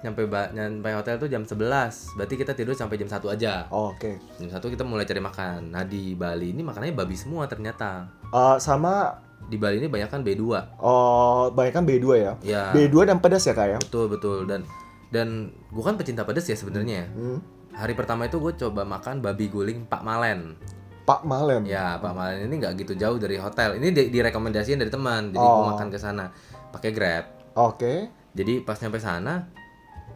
[0.02, 3.70] Nyampe nyampe hotel tuh jam 11 berarti kita tidur sampai jam 1 aja.
[3.70, 4.18] Oh, oke.
[4.42, 5.70] jam 1 kita mulai cari makan.
[5.70, 8.10] Nah di Bali ini makanannya babi semua ternyata.
[8.26, 9.14] Eh, sama
[9.46, 10.42] di Bali ini banyak kan B2
[10.80, 12.34] oh, banyak kan B2 ya.
[12.42, 12.64] ya.
[12.74, 13.78] B2 dan pedas ya, Kak ya?
[13.78, 14.50] betul betul.
[14.50, 14.66] Dan
[15.12, 15.28] dan
[15.70, 17.06] gue kan pecinta pedas ya sebenarnya.
[17.12, 17.40] Hmm.
[17.72, 20.60] hari pertama itu gue coba makan babi guling Pak Malen.
[21.08, 21.64] Pak Malem.
[21.64, 23.80] ya Pak Malen ini nggak gitu jauh dari hotel.
[23.80, 25.32] Ini di- direkomendasiin dari teman.
[25.32, 25.72] Jadi gue Oh.
[25.72, 26.30] makan ke sana.
[26.72, 28.10] Pakai grab Oke.
[28.32, 29.48] Jadi pas nyampe sana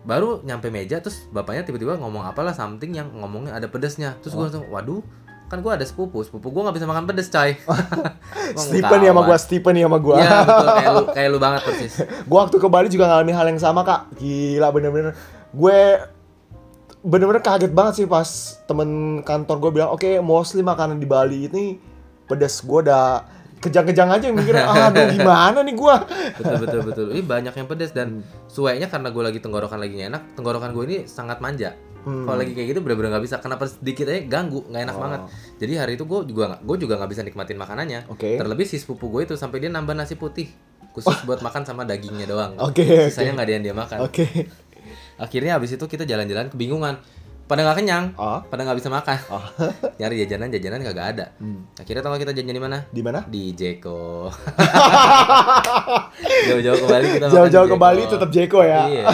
[0.06, 4.16] baru nyampe meja terus bapaknya tiba-tiba ngomong apalah something yang ngomongnya ada pedesnya.
[4.22, 5.02] Terus gue langsung waduh
[5.46, 7.54] kan gue ada sepupu, sepupu gue nggak bisa makan pedes coy.
[8.56, 10.16] Gua Stephen ya sama gua, Stephen ya sama gua.
[10.22, 11.94] Iya betul kayak lu kayak lu banget persis.
[12.30, 14.14] gua waktu ke Bali juga ngalamin hal yang sama, Kak.
[14.22, 15.18] Gila bener-bener.
[15.50, 15.80] Gue
[17.02, 18.28] bener-bener kaget banget sih pas
[18.70, 21.82] temen kantor gue bilang, "Oke, mostly makanan di Bali ini
[22.30, 23.06] pedas." Gua udah
[23.60, 26.04] kejang-kejang aja mikir, aduh gimana nih gua.
[26.38, 27.06] Betul betul betul.
[27.12, 30.98] Ini banyak yang pedes dan suenya karena gue lagi tenggorokan lagi enak, tenggorokan gue ini
[31.06, 31.74] sangat manja.
[32.06, 32.22] Hmm.
[32.22, 33.42] Kalau lagi kayak gitu bener-bener nggak bisa.
[33.42, 35.02] Kenapa sedikit aja ganggu, nggak enak Oh.
[35.02, 35.22] banget.
[35.58, 38.00] Jadi hari itu gue juga gue juga nggak bisa nikmatin makanannya.
[38.14, 38.38] Oke.
[38.38, 40.54] Terlebih si sepupu gue itu sampai dia nambah nasi putih
[40.94, 42.54] khusus buat makan sama dagingnya doang.
[42.70, 43.10] Oke, oke.
[43.10, 43.98] Sisanya nggak ada yang dia makan.
[44.06, 44.26] Oke.
[45.18, 47.02] Akhirnya habis itu kita jalan-jalan kebingungan.
[47.46, 48.42] Pada nggak kenyang, Ah.
[48.42, 49.18] pada nggak bisa makan.
[49.30, 49.44] Oh.
[50.02, 51.26] Nyari jajanan, jajanan kagak ada.
[51.38, 51.70] Hmm.
[51.78, 52.78] Akhirnya nggak kita jajan di mana?
[52.90, 53.20] Di mana?
[53.22, 54.34] Di Jeko.
[56.50, 58.90] Jauh-jauh ke Bali kita Jauh-jauh di ke Bali tetap Jeko ya.
[58.90, 59.06] Iya.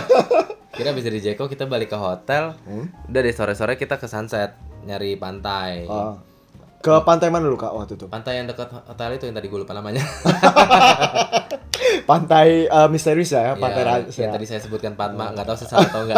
[0.72, 2.56] Kira habis dari Jeko kita balik ke hotel.
[2.64, 2.88] Hmm?
[3.12, 4.56] Udah deh sore-sore kita ke sunset
[4.88, 5.84] nyari pantai.
[5.92, 6.16] Ah.
[6.80, 8.10] Ke pantai mana dulu, Kak, waktu itu?
[8.10, 10.02] Pantai yang dekat hotel itu yang tadi gue lupa namanya.
[12.10, 14.22] Pantai eh, misterius ya, pantai Ya, rahasia.
[14.26, 16.18] yang tadi saya sebutkan Padma, nggak tahu sesat atau enggak.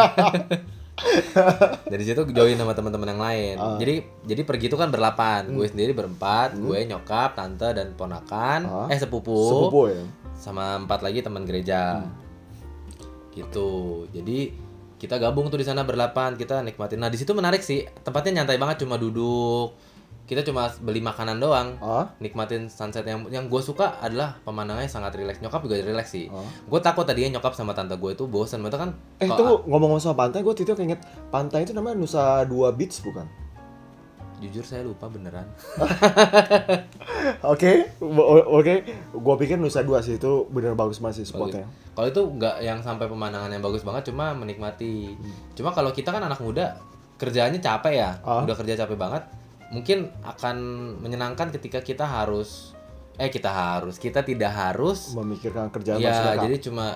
[1.89, 3.55] Dari situ join sama teman-teman yang lain.
[3.57, 3.77] Ah.
[3.81, 5.49] Jadi jadi pergi itu kan berlapan.
[5.49, 8.87] Gue sendiri berempat, gue nyokap, tante dan ponakan, Ah.
[8.93, 10.01] eh sepupu, Sepupu ya.
[10.37, 12.05] sama empat lagi teman gereja.
[13.33, 14.05] Gitu.
[14.13, 14.53] Jadi
[15.01, 17.01] kita gabung tuh di sana berlapan, kita nikmatin.
[17.01, 17.83] Nah, di situ menarik sih.
[18.05, 19.75] Tempatnya nyantai banget cuma duduk.
[20.23, 21.75] Kita cuma beli makanan doang.
[21.77, 22.07] Ah.
[22.17, 25.39] Nikmatin sunset yang yang gue suka adalah pemandangannya sangat rileks.
[25.39, 26.25] Nyokap juga rileks sih.
[26.27, 26.47] Oh.
[26.65, 28.59] Gue takut tadinya nyokap sama tante gue itu bosan.
[28.59, 32.23] Mereka kan Eh, kok- tunggu ngomong-ngomong soal pantai, gue tiba keinget pantai itu namanya Nusa
[32.43, 33.27] Dua Beach bukan?
[34.41, 35.47] jujur saya lupa beneran.
[37.45, 38.73] Oke, oke.
[39.13, 41.63] Gue pikir Nusa Dua sih itu bener bagus banget sih spotnya.
[41.89, 45.15] Kalau itu nggak yang sampai pemandangan yang bagus banget, cuma menikmati.
[45.53, 46.75] Cuma kalau kita kan anak muda,
[47.15, 48.41] kerjaannya capek ya, Ah.
[48.41, 49.23] udah kerja capek banget,
[49.73, 50.55] mungkin akan
[50.99, 52.77] menyenangkan ketika kita harus,
[53.15, 56.43] eh kita harus, kita tidak harus, Memikirkan kerjaan ya maksudnya, Kak.
[56.43, 56.87] jadi cuma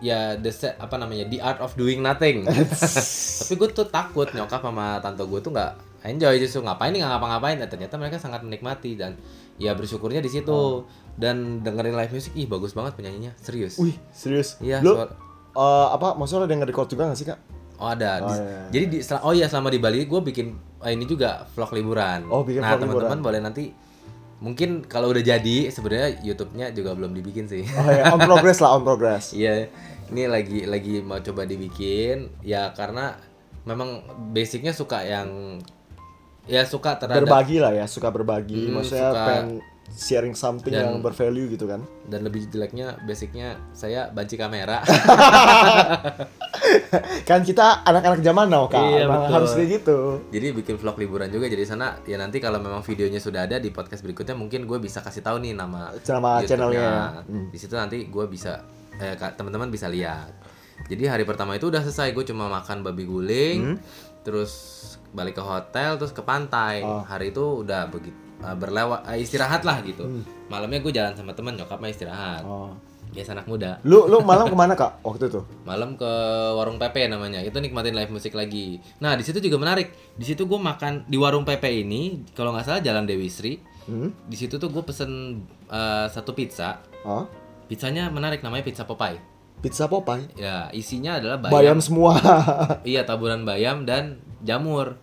[0.00, 2.44] ya the se- apa namanya the art of doing nothing.
[3.40, 5.72] Tapi gue tuh takut nyokap sama tante gue tuh nggak
[6.04, 7.56] enjoy justru ngapain nih nggak ngapa-ngapain.
[7.56, 9.16] Dan ternyata mereka sangat menikmati dan
[9.56, 10.84] ya bersyukurnya di situ.
[11.14, 13.78] Dan dengerin live music, ih bagus banget penyanyinya, serius.
[13.78, 14.58] Wih, serius?
[14.58, 15.14] Iya, suara-
[15.54, 17.38] eh, apa maksudnya ada yang nge-record juga gak sih, Kak?
[17.76, 18.10] Oh ada.
[18.18, 18.60] Oh, Di- iya.
[18.70, 20.46] Jadi di oh iya selama di Bali gue bikin
[20.80, 22.26] eh, ini juga vlog liburan.
[22.28, 23.20] Oh, bikin nah vlog teman-teman liburan.
[23.20, 23.64] boleh nanti
[24.36, 27.64] mungkin kalau udah jadi sebenarnya YouTube-nya juga belum dibikin sih.
[27.64, 29.32] Oh ya, on progress lah, on progress.
[29.36, 29.72] Iya,
[30.06, 33.16] ini lagi lagi mau coba dibikin ya karena
[33.62, 35.58] memang basicnya suka yang
[36.44, 38.68] ya suka terhadap Berbagi lah ya, suka berbagi.
[38.68, 39.48] Hmm, Maksudnya suka- pengen
[39.86, 41.80] sharing something Dan- yang bervalue gitu kan.
[42.04, 44.84] dan lebih jeleknya basicnya saya banci kamera.
[47.28, 49.34] kan kita anak-anak zaman now kan, Iya, Emang betul.
[49.36, 49.98] harus kayak gitu.
[50.32, 53.70] Jadi bikin vlog liburan juga jadi sana ya nanti kalau memang videonya sudah ada di
[53.70, 57.24] podcast berikutnya mungkin gue bisa kasih tahu nih nama Nama channelnya.
[57.24, 57.48] Hmm.
[57.52, 58.64] Di situ nanti gue bisa
[58.98, 60.30] eh, teman-teman bisa lihat.
[60.90, 63.78] Jadi hari pertama itu udah selesai gue cuma makan babi guling,
[64.26, 64.52] terus
[65.14, 66.82] balik ke hotel terus ke pantai.
[66.82, 67.00] Oh.
[67.06, 70.04] Hari itu udah begitu berlewat eh, istirahat lah gitu.
[70.04, 70.22] Hmm.
[70.52, 72.44] Malamnya gue jalan sama teman nyokapnya istirahat.
[72.44, 72.76] Oh.
[73.14, 73.78] Biasa anak muda.
[73.86, 75.40] Lu lu malam ke mana kak waktu itu?
[75.62, 76.10] Malam ke
[76.58, 77.38] warung Pepe namanya.
[77.40, 78.82] Itu nikmatin live musik lagi.
[78.98, 79.94] Nah, di situ juga menarik.
[80.18, 83.62] Di situ gue makan di warung Pepe ini, kalau nggak salah Jalan Dewi Sri.
[83.86, 84.10] Hmm?
[84.26, 86.82] Di situ tuh gue pesen eh, satu pizza.
[87.06, 87.22] Oh?
[87.70, 89.22] Pizzanya menarik namanya pizza Popeye.
[89.62, 90.26] Pizza Popeye.
[90.34, 91.78] Ya, isinya adalah Bayam bayam.
[91.78, 92.18] semua.
[92.82, 94.98] Iya, taburan bayam dan jamur.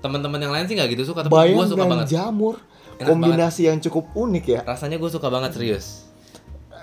[0.00, 2.06] Teman-teman yang lain sih nggak gitu suka, tapi Bayam gue suka dan banget.
[2.12, 2.54] jamur.
[3.00, 4.60] Enak Kombinasi yang cukup unik ya.
[4.60, 6.04] Rasanya gue suka banget serius.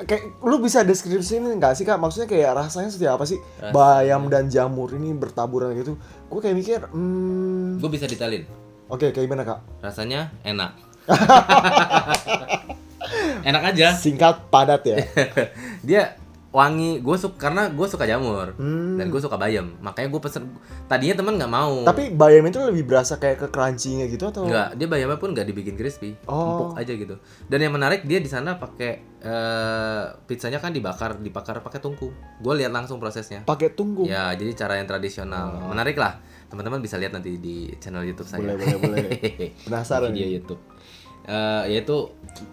[0.06, 1.98] Kayak lu bisa deskripsiin nggak sih kak?
[1.98, 3.40] Maksudnya kayak rasanya seperti apa sih?
[3.74, 5.98] Bayam dan jamur ini bertaburan gitu.
[6.30, 8.46] Gue kayak mikir, hmm, Gue bisa detailin.
[8.88, 9.60] oke kayak gimana kak?
[9.82, 10.76] Rasanya enak.
[13.50, 13.88] enak aja.
[13.96, 14.98] Singkat padat ya.
[15.88, 16.20] dia
[16.58, 18.98] wangi gue suka karena gue suka jamur Hmm.
[18.98, 20.50] dan gue suka bayam makanya gue pesen
[20.86, 24.42] tadinya temen nggak mau Tapi bayam itu lebih berasa kayak ke crunchy-nya gitu atau?
[24.44, 26.66] nggak dia bayamnya pun nggak dibikin crispy Oh.
[26.66, 27.16] empuk aja gitu
[27.46, 32.10] dan yang menarik dia di sana pakai eh, pizzanya kan dibakar dibakar pakai tungku
[32.42, 34.04] gue lihat langsung prosesnya Pakai tunggu.
[34.04, 36.18] ya jadi cara yang tradisional menarik lah
[36.48, 39.10] teman-teman bisa lihat nanti di channel YouTube saya Boleh, boleh, boleh.
[39.68, 40.34] Penasaran video nih.
[40.36, 40.62] YouTube
[41.28, 42.08] Eh, yaitu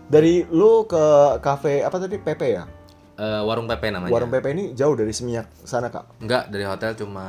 [0.05, 0.99] Dari lu ke
[1.39, 2.67] cafe apa tadi Pepe ya?
[3.15, 6.19] Eh, warung Pepe namanya Warung Pepe ini jauh dari Seminyak sana kak.
[6.19, 7.27] Enggak, dari hotel cuma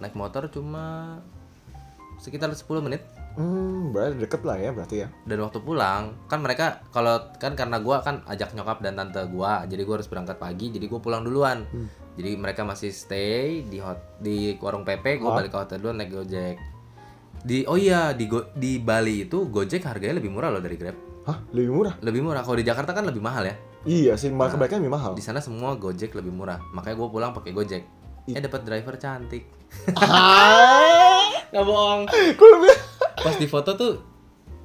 [0.00, 1.18] naik motor cuma
[2.20, 3.02] sekitar 10 menit.
[3.30, 5.08] Hmm, berarti deket lah ya berarti ya.
[5.22, 9.64] Dan waktu pulang, kan mereka kalau kan karena gua kan ajak nyokap dan tante gua,
[9.64, 11.64] jadi gua harus berangkat pagi, jadi gua pulang duluan.
[12.18, 16.10] Jadi mereka masih stay di hot di warung Pepe, gua balik ke hotel duluan naik
[16.10, 16.56] Gojek.
[17.40, 20.98] Di oh iya, di Go- di Bali itu Gojek harganya lebih murah loh dari Grab.
[21.24, 21.94] Hah, lebih murah?
[22.02, 22.42] Lebih murah.
[22.44, 23.56] Kalau di Jakarta kan lebih mahal ya.
[23.82, 25.12] Iya sih, malah kebanyakan lebih mahal.
[25.12, 26.60] Di sana semua Gojek lebih murah.
[26.70, 27.82] Makanya gua pulang pakai Gojek.
[28.26, 29.48] Eh dapat driver cantik.
[31.50, 32.00] Nggak bohong.
[33.16, 33.92] pas di foto tuh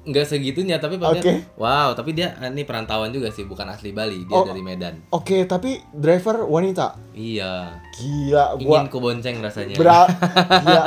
[0.02, 1.18] nggak segitunya tapi pas Oke.
[1.20, 4.46] lihat, wow tapi dia eh, ini perantauan juga sih bukan asli Bali dia Oh.
[4.46, 6.94] dari Medan Oke, tapi driver wanita.
[7.12, 10.08] iya Gila, ingin gua ku bonceng rasanya berat.
[10.62, 10.82] Gila.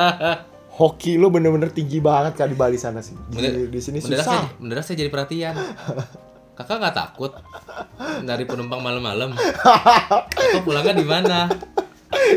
[0.72, 3.12] Hoki lu bener-bener tinggi banget kak di Bali sana sih.
[3.28, 4.50] Di, Bener- di sini mendadak saya, susah.
[4.58, 5.54] mendadak saya jadi perhatian
[6.60, 7.32] kakak nggak takut
[8.28, 9.32] dari penumpang malam-malam?
[10.36, 11.48] Kakak pulangnya di mana?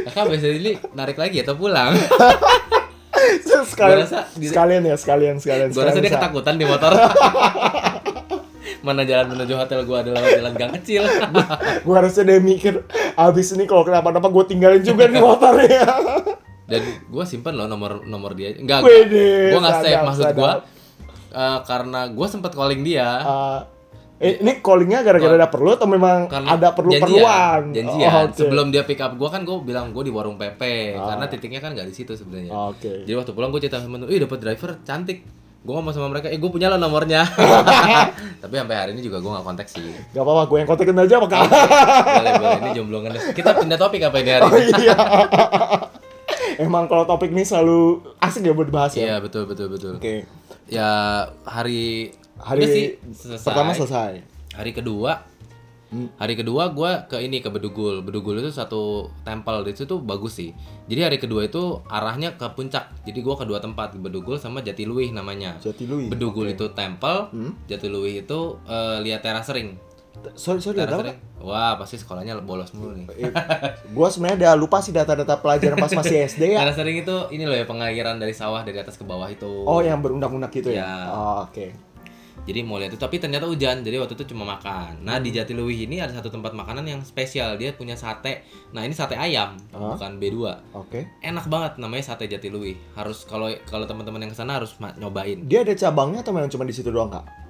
[0.06, 1.90] Kakak biasanya ini narik lagi atau pulang?
[3.62, 5.70] Sekalian, rasa sekalian ya, sekalian, sekalian.
[5.70, 6.90] gue rasa dia ketakutan di motor.
[8.86, 11.06] Mana jalan menuju hotel gua adalah jalan gang kecil.
[11.86, 12.82] Gua harusnya dia mikir,
[13.14, 15.86] abis ini kalau kenapa-napa gue tinggalin juga di motornya.
[16.66, 18.58] dan gue simpen loh nomor nomor dia.
[18.58, 20.52] Enggak Wede, gue nggak save maksud gue
[21.30, 23.08] eh, karena gue sempet calling dia.
[23.22, 23.58] Ah,
[24.22, 27.60] eh, ini callingnya gara-gara ada perlu atau memang karena ada perlu-perluan?
[27.68, 28.08] janjian, janjian.
[28.08, 28.38] Oh, oke.
[28.38, 31.12] sebelum dia pick up gue kan gue bilang gue di warung Pepe Ah.
[31.12, 33.02] karena titiknya kan nggak di situ sebenarnya Oh, Oke.
[33.02, 35.26] jadi waktu pulang gue cerita sama temen ih dapat driver cantik
[35.58, 37.22] gue ngomong sama mereka eh gue punya lo nomornya
[38.42, 41.14] tapi sampai hari ini juga gue nggak kontak sih Gak apa-apa, gue yang kontekin aja
[41.16, 41.42] apa kak?
[42.04, 44.96] boleh boleh ini jomblo ngenes kita pindah topik apa ini hari Oh ini iya.
[46.58, 49.02] Emang kalau topik ini selalu asik ya buat dibahas ya?
[49.04, 50.26] iya betul betul betul Oke.
[50.66, 50.90] ya
[51.44, 52.10] hari
[52.42, 53.44] Hari sih selesai.
[53.44, 54.12] pertama selesai.
[54.52, 55.30] hari kedua
[55.88, 56.08] Hmm.
[56.16, 60.48] hari kedua gua ke ini ke Bedugul Bedugul itu satu temple di situ bagus sih
[60.86, 65.12] jadi hari kedua itu arahnya ke puncak jadi gua ke dua tempat Bedugul sama Jatiluwih
[65.12, 66.08] namanya Jatiluwih.
[66.08, 66.56] Bedugul Oke.
[66.56, 67.52] itu temple Hmm.
[67.66, 69.76] Jatiluwih itu eh, lihat teras sering
[70.32, 73.08] Sorry, sorry, teras wah pasti sekolahnya bolos mulu nih
[73.90, 76.58] Gue sebenarnya udah lupa sih data-data pelajaran pas masih SD ya.
[76.58, 79.80] teras sering itu ini loh ya pengairan dari sawah dari atas ke bawah itu Oh,
[79.80, 80.84] yang berundak-undak gitu ya?
[80.84, 80.92] Ya.
[81.10, 81.91] Oh, Oke.
[82.42, 83.86] Jadi mau lihat itu tapi ternyata hujan.
[83.86, 85.06] Jadi waktu itu cuma makan.
[85.06, 87.54] Nah, di Jatiluwih ini ada satu tempat makanan yang spesial.
[87.54, 88.42] Dia punya sate.
[88.74, 89.94] Nah, ini sate ayam, Hah?
[89.94, 90.38] bukan B2.
[90.74, 91.06] Oke.
[91.22, 92.74] Enak banget namanya sate Jatiluwih.
[92.98, 95.46] Harus kalau kalau teman-teman yang ke sana harus nyobain.
[95.46, 97.41] Dia ada cabangnya atau memang cuma di situ doang kak?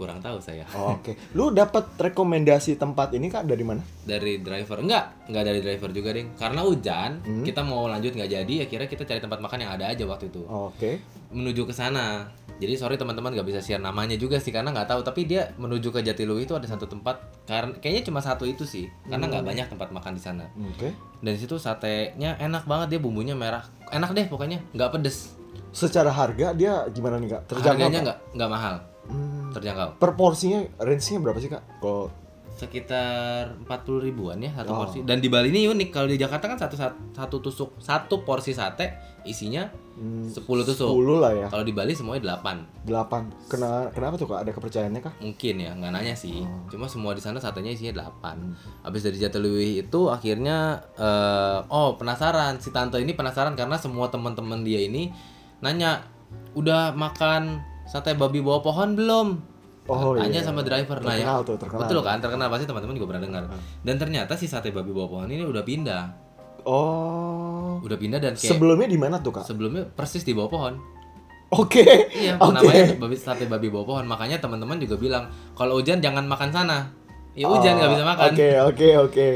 [0.00, 0.64] Kurang tahu saya.
[0.72, 1.12] Oh, Oke.
[1.36, 3.84] Lu dapat rekomendasi tempat ini kak dari mana?
[4.00, 6.32] Dari driver enggak, enggak dari driver juga, Ding.
[6.40, 7.44] Karena hujan, Hmm.
[7.44, 10.40] kita mau lanjut nggak jadi, akhirnya kita cari tempat makan yang ada aja waktu itu.
[10.48, 11.04] Oke.
[11.28, 12.32] Menuju ke sana.
[12.56, 15.00] Jadi sorry teman-teman nggak bisa share namanya juga sih karena nggak tahu.
[15.04, 18.88] Tapi dia menuju ke Jatiluwih itu ada satu tempat karena kayaknya cuma satu itu sih
[19.04, 20.44] karena nggak banyak tempat makan di sana.
[20.56, 20.92] Oke.
[21.20, 25.36] Dan di situ satenya enak banget dia bumbunya merah, enak deh pokoknya nggak pedes.
[25.72, 27.42] Secara harga dia gimana nih kak?
[27.48, 28.74] Terjangkau Harganya nggak nggak mahal,
[29.10, 29.98] Hmm, terjangkau.
[29.98, 31.62] per porsinya range-nya berapa sih kak?
[31.78, 32.06] Kalau
[32.52, 34.84] Sekitar 40 ribuan ya satu Oh.
[34.84, 35.00] porsi.
[35.00, 36.76] Dan di Bali ini unik kalau di Jakarta kan satu
[37.10, 38.84] satu tusuk satu porsi sate
[39.22, 39.64] isinya
[39.96, 40.84] hmm, 10 tusuk.
[40.86, 41.46] 10 lah ya.
[41.48, 43.48] Kalau di Bali semuanya 8 8.
[43.48, 44.44] Kena, kenapa tuh kak?
[44.44, 45.14] Ada kepercayaannya kak?
[45.18, 46.68] mungkin ya nggak nanya sih Oh.
[46.68, 50.56] cuma semua di sana satenya isinya 8 habis dari Jatiluwih itu akhirnya
[50.94, 55.08] eh, oh penasaran si tante ini penasaran karena semua teman-teman dia ini
[55.58, 56.04] nanya
[56.52, 59.28] udah makan sate babi bawah pohon belum
[59.84, 60.46] Oh, tanya iya.
[60.46, 61.80] sama driver nah ya Terkenal tuh, terkenal.
[61.82, 63.42] betul kan terkenal pasti teman-teman juga pernah dengar
[63.82, 66.04] dan ternyata si sate babi bawah pohon ini udah pindah
[66.62, 67.80] Oh.
[67.80, 69.42] udah pindah dan kayak Sebelumnya di mana tuh kak?
[69.42, 70.74] sebelumnya persis di bawah pohon
[71.50, 71.82] Oke.
[72.14, 72.54] Iya, Oke.
[72.54, 74.06] namanya babi sate babi bawah pohon.
[74.06, 76.94] Makanya teman-teman juga bilang kalau hujan jangan makan sana.
[77.34, 78.22] Ya hujan nggak bisa makan.
[78.22, 79.30] Oh, Oke oke oke.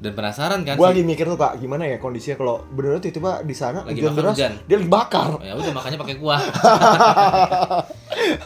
[0.00, 0.90] Dan penasaran kan Gua sih?
[0.90, 4.32] lagi mikir tuh kak, gimana ya kondisinya kalau bener tiba-tiba di sana Lagi hujan deras,
[4.32, 4.52] hujan.
[4.64, 5.28] dia lagi bakar.
[5.40, 6.40] Ya udah makanya pakai kuah.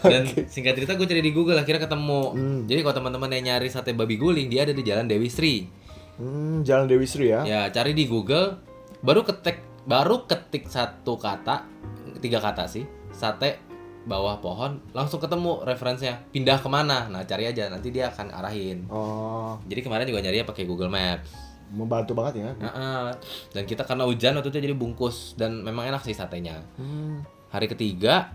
[0.05, 2.21] Dan singkat cerita gue cari di Google akhirnya ketemu.
[2.33, 2.59] Hmm.
[2.65, 5.67] Jadi kalau teman-teman yang nyari sate babi guling dia ada di Jalan Dewi Sri.
[6.15, 7.41] Hmm, Jalan Dewi Sri ya.
[7.43, 8.59] Ya cari di Google
[8.99, 11.61] baru ketik baru ketik satu kata
[12.19, 13.61] tiga kata sih sate
[14.03, 18.85] bawah pohon langsung ketemu referensinya pindah ke mana nah cari aja nanti dia akan arahin
[18.89, 21.29] Oh, jadi kemarin juga nyari pakai Google Maps
[21.75, 22.51] membantu banget ya.
[22.55, 23.07] Heeh.
[23.51, 26.63] Dan kita karena hujan waktu itu jadi bungkus dan memang enak sih satenya.
[26.79, 27.27] Hmm.
[27.51, 28.31] Hari ketiga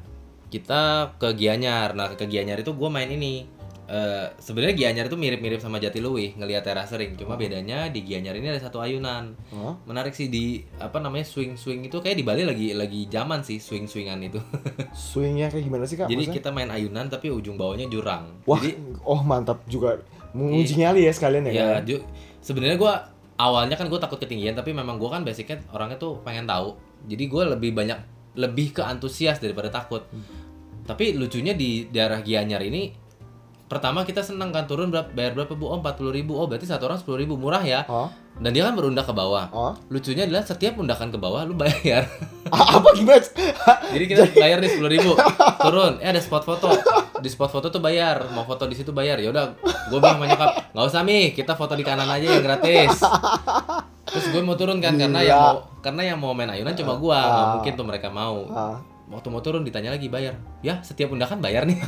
[0.48, 1.94] kita ke Gianyar.
[1.94, 3.48] Nah ke Gianyar itu gue main ini.
[3.86, 7.18] Eh Sebenarnya Gianyar itu mirip-mirip sama Jatiluwih ngelihat teras sering.
[7.18, 9.34] Cuma bedanya di Gianyar ini ada satu ayunan.
[9.50, 9.82] Oh.
[9.86, 13.58] Menarik sih di apa namanya swing swing itu kayak di Bali lagi lagi zaman sih
[13.58, 14.38] swing swingan itu.
[14.94, 16.06] Swingnya kayak gimana sih kak?
[16.06, 16.38] Jadi maksudnya?
[16.38, 18.30] kita main ayunan tapi ujung bawahnya jurang.
[18.46, 19.98] Wah, Jadi oh mantap juga.
[20.30, 21.54] Menguji nyali ya sekalian ya.
[21.58, 21.90] ya Kak?
[21.90, 22.06] ju-
[22.46, 22.94] sebenarnya gue
[23.40, 26.76] awalnya kan gue takut ketinggian tapi memang gue kan basicnya orangnya tuh pengen tahu.
[27.08, 28.00] Jadi gue lebih banyak
[28.36, 30.04] lebih ke antusias daripada takut.
[30.84, 33.09] Tapi lucunya di daerah Gianyar ini
[33.70, 35.70] pertama kita senang kan turun berapa bayar berapa bu?
[35.70, 36.34] Oh 40 ribu.
[36.34, 37.38] Oh berarti satu orang 10 ribu.
[37.38, 37.86] Murah ya?
[37.86, 39.46] Oh, dan dia kan berundak ke bawah.
[39.52, 39.74] Oh.
[39.88, 42.10] lucunya adalah setiap undakan ke bawah lu bayar.
[42.50, 43.22] Apa gimana?
[43.94, 45.12] jadi kita bayar nih sepuluh ribu.
[45.66, 46.02] Turun.
[46.02, 46.74] Eh ada spot foto.
[47.20, 48.26] Di spot foto tuh bayar.
[48.32, 49.22] Mau foto di situ bayar.
[49.22, 51.32] Ya udah gue bilang sama nyokap nggak usah mi.
[51.32, 52.98] Kita foto di kanan aja yang gratis.
[54.10, 57.14] Terus gue mau turun kan karena yang mau karena yang mau main ayunan cuma gue
[57.14, 57.52] nggak Ah.
[57.54, 58.50] mungkin tuh mereka mau.
[58.50, 61.82] Ah, waktu mau turun ditanya lagi bayar ya setiap undakan bayar nih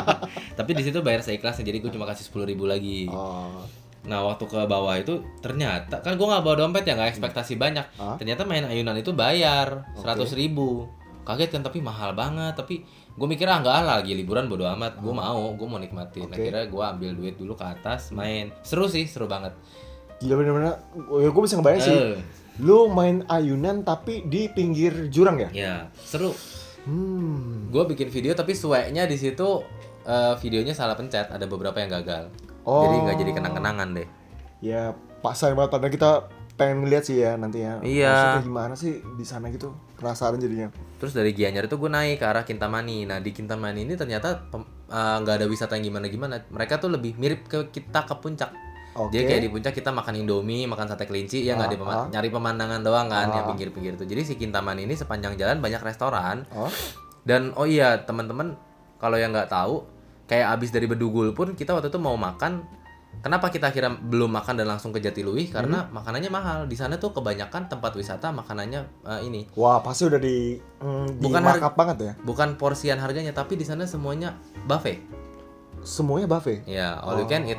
[0.58, 3.62] tapi di situ bayar seikhlasnya jadi gue cuma kasih sepuluh ribu lagi oh.
[4.04, 7.88] Nah waktu ke bawah itu ternyata kan gue nggak bawa dompet ya nggak ekspektasi banyak.
[7.96, 8.20] Ah.
[8.20, 10.88] Ternyata main ayunan itu bayar seratus ribu.
[11.24, 12.52] Kaget kan tapi mahal banget.
[12.52, 12.84] Tapi
[13.16, 15.00] gue mikir ah nggak lah lagi liburan bodo amat.
[15.00, 16.28] Gue mau, gue mau nikmatin.
[16.28, 16.36] Oke.
[16.36, 18.52] Akhirnya gue ambil duit dulu ke atas main.
[18.60, 19.56] Seru sih, seru banget.
[20.20, 20.76] Gila bener-bener.
[21.24, 21.96] Ya gue bisa ngebayang sih.
[21.96, 22.16] Eh,
[22.62, 25.48] Lu main ayunan tapi di pinggir jurang ya?
[25.50, 26.36] ya seru.
[26.84, 27.68] Hmm.
[27.72, 29.64] Gue bikin video tapi sueknya di situ
[30.04, 31.32] eh, videonya salah pencet.
[31.32, 32.28] Ada beberapa yang gagal.
[32.64, 32.88] Oh.
[32.88, 34.08] Jadi nggak jadi kenang-kenangan deh.
[34.64, 36.10] Ya, pas sayang banget padahal kita
[36.54, 37.82] pengen ngeliat sih ya nanti ya.
[37.82, 38.12] Iya.
[38.14, 39.74] Maksudnya gimana sih di sana gitu?
[39.98, 40.70] Penasaran jadinya.
[41.02, 43.04] Terus dari Gianyar itu gue naik ke arah Kintamani.
[43.04, 44.48] Nah di Kintamani ini ternyata
[44.88, 46.48] eh, nggak ada wisata yang gimana-gimana.
[46.48, 48.63] Mereka tuh lebih mirip ke kita ke puncak.
[48.96, 49.10] Oke.
[49.12, 52.06] Jadi kayak di puncak kita makan indomie, makan sate kelinci, ya nggak di Ah, pema-
[52.08, 53.34] nyari pemandangan doang kan, Ah.
[53.34, 54.04] yang pinggir-pinggir itu.
[54.04, 56.46] Jadi si Kintamani ini sepanjang jalan banyak restoran.
[56.50, 56.70] Oh.
[57.22, 58.54] Dan oh iya teman-teman,
[58.96, 59.82] kalau yang nggak tahu,
[60.24, 62.62] kayak abis dari Bedugul pun kita waktu itu mau makan.
[63.16, 65.48] Kenapa kita kira belum makan dan langsung ke Jatiluwih?
[65.48, 66.58] Karena makanannya mahal.
[66.64, 71.22] Di sana tuh kebanyakan tempat wisata makanannya eh, ini Wah, pasti udah di mm, di
[71.22, 72.12] Bukan markup banget ya.
[72.20, 75.00] bukan porsian harganya tapi di sana semuanya buffet
[75.80, 76.64] Semuanya buffet.
[76.64, 77.56] ya all you can eat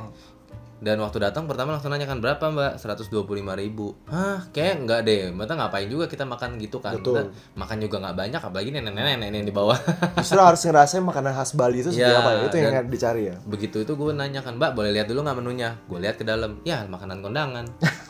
[0.83, 2.83] dan waktu datang pertama langsung nanya kan berapa mbak?
[2.83, 3.15] 125.000
[3.55, 3.95] ribu.
[4.11, 5.31] Hah kayak enggak deh.
[5.31, 6.99] Mbak ngapain juga kita makan gitu kan?
[6.99, 7.31] Betul.
[7.31, 9.79] Maksudnya makan juga nggak banyak apalagi nenek-nenek yang di bawah.
[10.19, 12.41] Justru harus ngerasain makanan khas Bali itu seperti Ya, apa ya?
[12.51, 13.35] Itu yang dicari ya.
[13.47, 15.69] begitu itu gue nanya kan mbak boleh lihat dulu nggak menunya?
[15.87, 16.59] Gue lihat ke dalam.
[16.67, 17.65] Ya makanan kondangan.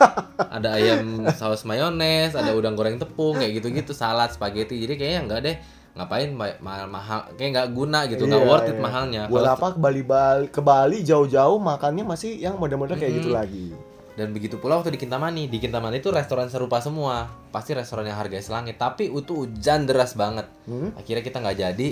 [0.56, 4.76] Ada ayam saus mayones ada udang goreng tepung kayak gitu-gitu salad spaghetti.
[4.82, 5.56] Jadi kayaknya enggak deh
[5.96, 8.82] ngapain ma- mahal mahal kayak nggak guna gitu nggak Iya, worth it iya.
[8.84, 13.12] mahalnya Buat Kalau- apa ke Bali, Bali ke Bali jauh-jauh makannya masih yang model-model kayak
[13.16, 13.72] gitu lagi.
[14.12, 17.28] Dan begitu pula waktu di Kintamani, di Kintamani itu restoran serupa semua.
[17.48, 20.48] Pasti restoran yang harganya selangit, tapi itu hujan deras banget.
[20.64, 20.92] Hmm?
[20.96, 21.88] Akhirnya kita nggak jadi.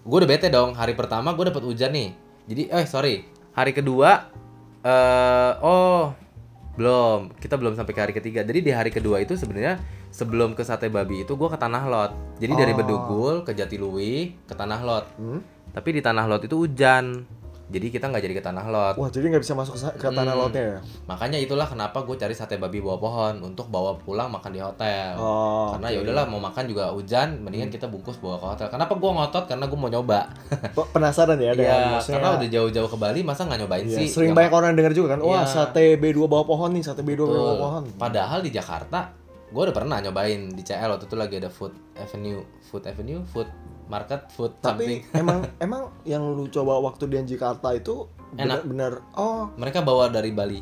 [0.00, 0.72] Gue udah bete dong.
[0.72, 2.16] Hari pertama gue dapet hujan nih.
[2.48, 4.24] Jadi, eh sorry, hari kedua,
[4.80, 6.16] eh oh
[6.76, 8.44] Belum, kita belum sampai ke hari ketiga.
[8.44, 9.80] Jadi di hari kedua itu sebenarnya
[10.12, 12.12] sebelum ke sate babi itu gua ke Tanah Lot.
[12.36, 12.78] Jadi dari Oh.
[12.78, 15.04] Bedugul ke Jatiluwi ke Tanah Lot.
[15.16, 15.40] Hmm?
[15.72, 17.24] Tapi di Tanah Lot itu hujan.
[17.66, 18.94] Jadi kita nggak jadi ke Tanah Lot.
[18.94, 20.38] Wah, jadi nggak bisa masuk ke, tanah Hmm.
[20.38, 20.78] lautnya ya?
[21.04, 25.18] Makanya itulah kenapa gue cari sate babi bawah pohon untuk bawa pulang makan di hotel.
[25.18, 25.94] Oh, Karena oke.
[25.94, 28.66] ya udahlah mau makan juga hujan, mendingan kita bungkus bawa ke hotel.
[28.68, 29.44] Kenapa gua ngotot?
[29.46, 30.30] Karena gue mau nyoba.
[30.48, 32.14] Pe- Penasaran ya dengan Iya, maksudnya.
[32.16, 34.06] karena udah jauh-jauh ke Bali, masa nggak nyobain Iya, sih?
[34.08, 35.50] sering Yang- banyak orang denger juga kan, wah Iya.
[35.50, 37.58] sate B2 bawah pohon nih, sate B2 bawah Betul.
[37.58, 37.82] pohon.
[37.96, 39.10] Padahal di Jakarta,
[39.44, 43.50] gue udah pernah nyobain di CL waktu itu lagi ada Food Avenue, Food Avenue, Food
[43.86, 45.00] Market, Food Tapi something.
[45.20, 48.66] emang emang yang lu coba waktu di Jakarta itu Enak.
[48.66, 50.60] bener-bener oh Mereka bawa dari Bali.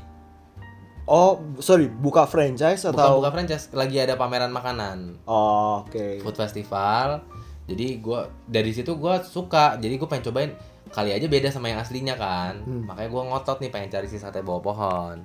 [1.04, 5.20] oh sorry buka franchise Bukan atau buka franchise, lagi ada pameran makanan.
[5.24, 7.20] oh, oke Food Festival.
[7.64, 9.76] Jadi gua dari situ gua suka.
[9.76, 10.52] Jadi gue pengen cobain
[10.88, 12.60] kali aja beda sama yang aslinya kan.
[12.60, 12.84] Hmm.
[12.84, 15.24] Makanya gua ngotot nih pengen cari si sate bawah pohon.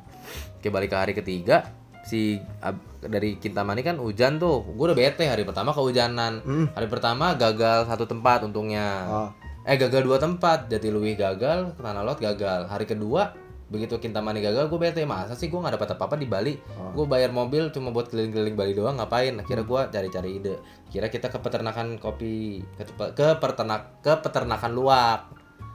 [0.56, 1.68] Oke balik ke hari ketiga
[2.10, 2.22] si
[2.60, 4.66] ab- dari Kintamani kan hujan tuh.
[4.66, 6.42] Gue udah bete hari pertama kehujanan.
[6.42, 6.66] Hmm.
[6.74, 9.06] Hari pertama gagal satu tempat untungnya.
[9.06, 9.30] Ah.
[9.64, 10.66] Eh gagal dua tempat.
[10.68, 12.66] Jatiluwih gagal, Tanah Lot gagal.
[12.66, 13.38] Hari kedua
[13.70, 16.90] begitu Kintamani gagal gue bete masa sih gue nggak dapat apa-apa di Bali Ah.
[16.90, 20.58] gue bayar mobil cuma buat keliling-keliling Bali doang ngapain akhirnya gue cari-cari ide
[20.90, 25.30] kira kita ke peternakan kopi ke, ke peternak ke peternakan luwak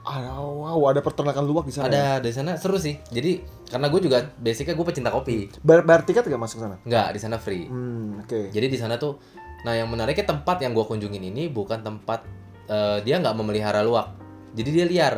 [0.05, 1.89] Ah, wow, ada peternakan luwak di sana.
[1.89, 2.21] ya?
[2.21, 3.01] ada di sana seru sih.
[3.09, 5.49] Jadi karena gue juga basicnya gue pecinta kopi.
[5.59, 6.77] Bayar, bayar tiket gak masuk sana?
[6.79, 7.65] nggak di sana free.
[7.65, 8.49] Hmm, oke.
[8.49, 9.17] jadi di sana tuh
[9.65, 12.21] nah yang menariknya tempat yang gue kunjungin ini bukan tempat
[12.67, 14.13] eh, dia nggak memelihara luwak.
[14.53, 15.15] Jadi dia liar.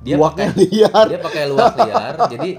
[0.00, 1.06] Dia Luwaknya pakai- liar.
[1.10, 2.14] dia pakai luwak liar.
[2.30, 2.50] Jadi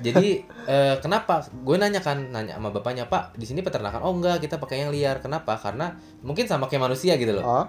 [0.00, 0.26] jadi
[0.64, 1.44] eh, kenapa?
[1.52, 4.00] Gue nanya kan nanya sama bapaknya pak di sini peternakan?
[4.00, 5.20] Oh enggak kita pakai yang liar.
[5.20, 5.52] Kenapa?
[5.54, 5.92] Karena
[6.24, 7.44] mungkin sama kayak manusia gitu loh.
[7.44, 7.66] Ah,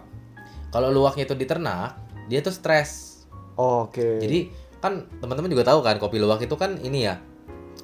[0.71, 3.14] kalau luwaknya itu diternak dia tuh stres
[3.55, 4.19] oh, oke.
[4.19, 7.17] jadi kan teman-teman juga tahu kan kopi luwak itu kan ini ya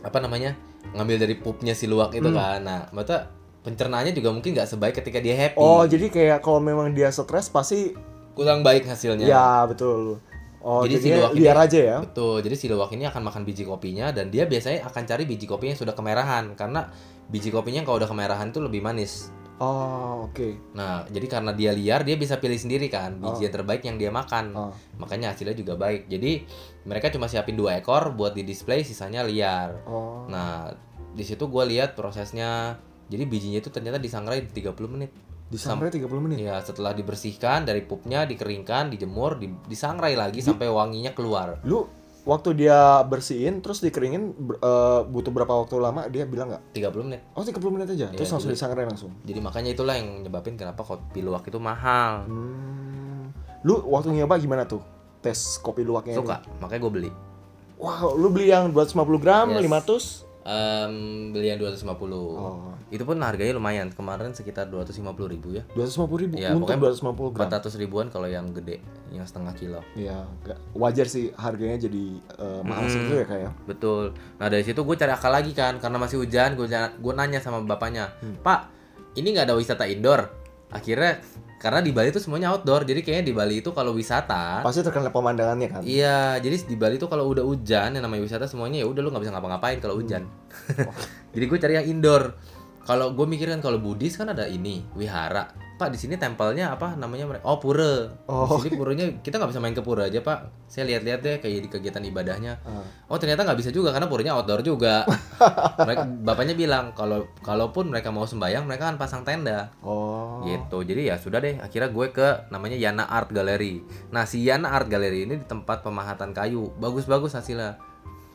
[0.02, 0.54] apa namanya
[0.92, 2.36] ngambil dari pupnya si luwak itu Hmm.
[2.36, 3.30] kan nah maksudnya
[3.62, 7.48] pencernaannya juga mungkin nggak sebaik ketika dia happy Oh, jadi kayak kalau memang dia stres
[7.48, 7.94] pasti
[8.32, 10.18] kurang baik hasilnya ya betul.
[10.62, 11.98] Oh, Jadi si luwak ini- liar aja ya.
[12.00, 15.50] Betul, jadi si luwak ini akan makan biji kopinya dan dia biasanya akan cari biji
[15.50, 16.86] kopinya yang sudah kemerahan karena
[17.28, 19.34] biji kopinya kalau udah kemerahan itu lebih manis.
[19.62, 20.74] Oh, oke.
[20.74, 23.44] Nah, jadi karena dia liar dia bisa pilih sendiri kan biji Oh.
[23.46, 24.58] yang terbaik yang dia makan.
[24.58, 24.74] Oh.
[24.98, 26.10] Makanya hasilnya juga baik.
[26.10, 26.42] Jadi
[26.84, 29.86] mereka cuma siapin dua ekor buat di display, sisanya liar.
[29.86, 30.26] Oh.
[30.26, 30.74] Nah,
[31.14, 32.82] di situ gua lihat prosesnya.
[33.06, 35.12] Jadi bijinya itu ternyata disangrai 30 menit.
[35.52, 36.42] Disangrai 30 menit.
[36.42, 41.60] Ya, setelah dibersihkan dari pupnya, dikeringkan, dijemur, di- disangrai lagi sampai wanginya keluar.
[41.68, 41.86] Lu
[42.22, 46.64] waktu dia bersihin terus dikeringin eh, butuh berapa waktu lama dia bilang nggak?
[46.78, 47.22] 30 menit.
[47.34, 49.12] Oh 30 menit aja, terus Iya, langsung disangrai langsung.
[49.26, 52.26] Jadi makanya itulah yang nyebabin kenapa kopi luwak itu mahal.
[52.30, 53.34] Hmm.
[53.62, 54.82] Lu waktu nyoba gimana tuh?
[55.22, 56.22] Tes kopi luwaknya ini?
[56.22, 57.12] Suka, makanya gue beli.
[57.82, 59.66] Wow, lu beli yang 250 gram, Yes.
[59.66, 60.31] 500?
[60.42, 62.18] Em, beli yang 250.
[62.18, 62.74] Oh.
[62.90, 63.94] Itu pun harganya lumayan.
[63.94, 65.64] Kemarin sekitar 250 ribu ya.
[65.78, 67.48] 250 ribu Iya, untuk pokoknya 250 gram.
[67.48, 68.82] 400 ribuan kalau yang gede,
[69.14, 69.82] yang setengah kilo.
[69.94, 70.26] Iya,
[70.74, 72.04] wajar sih harganya jadi
[72.42, 72.94] eh, mahal Mm-mm.
[72.94, 73.52] segitu ya kayak.
[73.70, 74.18] Betul.
[74.42, 77.62] Nah dari situ gue cari akal lagi kan, karena masih hujan, gue gue nanya sama
[77.62, 78.42] bapaknya, Hmm.
[78.42, 78.60] Pak,
[79.14, 80.26] ini nggak ada wisata indoor.
[80.72, 81.22] Akhirnya
[81.62, 85.14] karena di Bali itu semuanya outdoor, jadi kayaknya di Bali itu kalau wisata Pasti terkenal
[85.14, 85.82] pemandangannya kan.
[85.86, 89.14] Iya, jadi di Bali tuh kalau udah hujan, yang namanya wisata semuanya ya udah lu
[89.14, 90.26] nggak bisa ngapa-ngapain kalau hujan.
[91.38, 92.34] jadi gue cari yang indoor.
[92.82, 95.48] Kalau gue mikir kan kalau Buddhis kan ada ini wihara.
[95.78, 97.42] Pak di sini tempelnya apa namanya mereka?
[97.44, 98.10] Oh pura.
[98.26, 98.46] Oh.
[98.58, 100.50] Di sini puranya kita nggak bisa main ke pura aja pak.
[100.66, 102.54] Saya lihat-lihat deh kayak di kegiatan ibadahnya.
[102.62, 102.86] Ah.
[103.08, 105.06] Oh ternyata nggak bisa juga karena puranya outdoor juga.
[105.82, 110.46] mereka, bapaknya bilang kalau kalaupun mereka mau sembayang mereka akan pasang tenda Oh.
[110.46, 114.70] gitu jadi ya sudah deh akhirnya gue ke namanya Yana Art Gallery nah si Yana
[114.70, 117.82] Art Gallery ini di tempat pemahatan kayu bagus-bagus hasilnya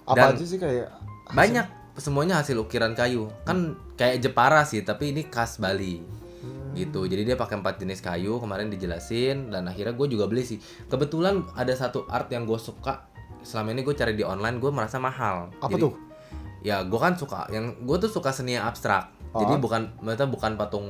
[0.02, 0.90] Apa Dan- aja sih kayak
[1.28, 3.58] banyak semuanya hasil ukiran kayu kan
[3.94, 6.00] kayak Jepara sih tapi ini khas Bali
[6.36, 6.76] Hmm.
[6.76, 10.60] gitu jadi dia pakai empat jenis kayu kemarin dijelasin dan akhirnya gue juga beli sih
[10.86, 13.08] kebetulan ada satu art yang gue suka
[13.40, 15.94] selama ini gue cari di online gue merasa mahal Apa Jadi- tuh?
[16.60, 19.58] ya gue kan suka yang gue tuh suka seni yang abstrak jadi Oh.
[19.58, 20.86] bukan maksudnya bukan patung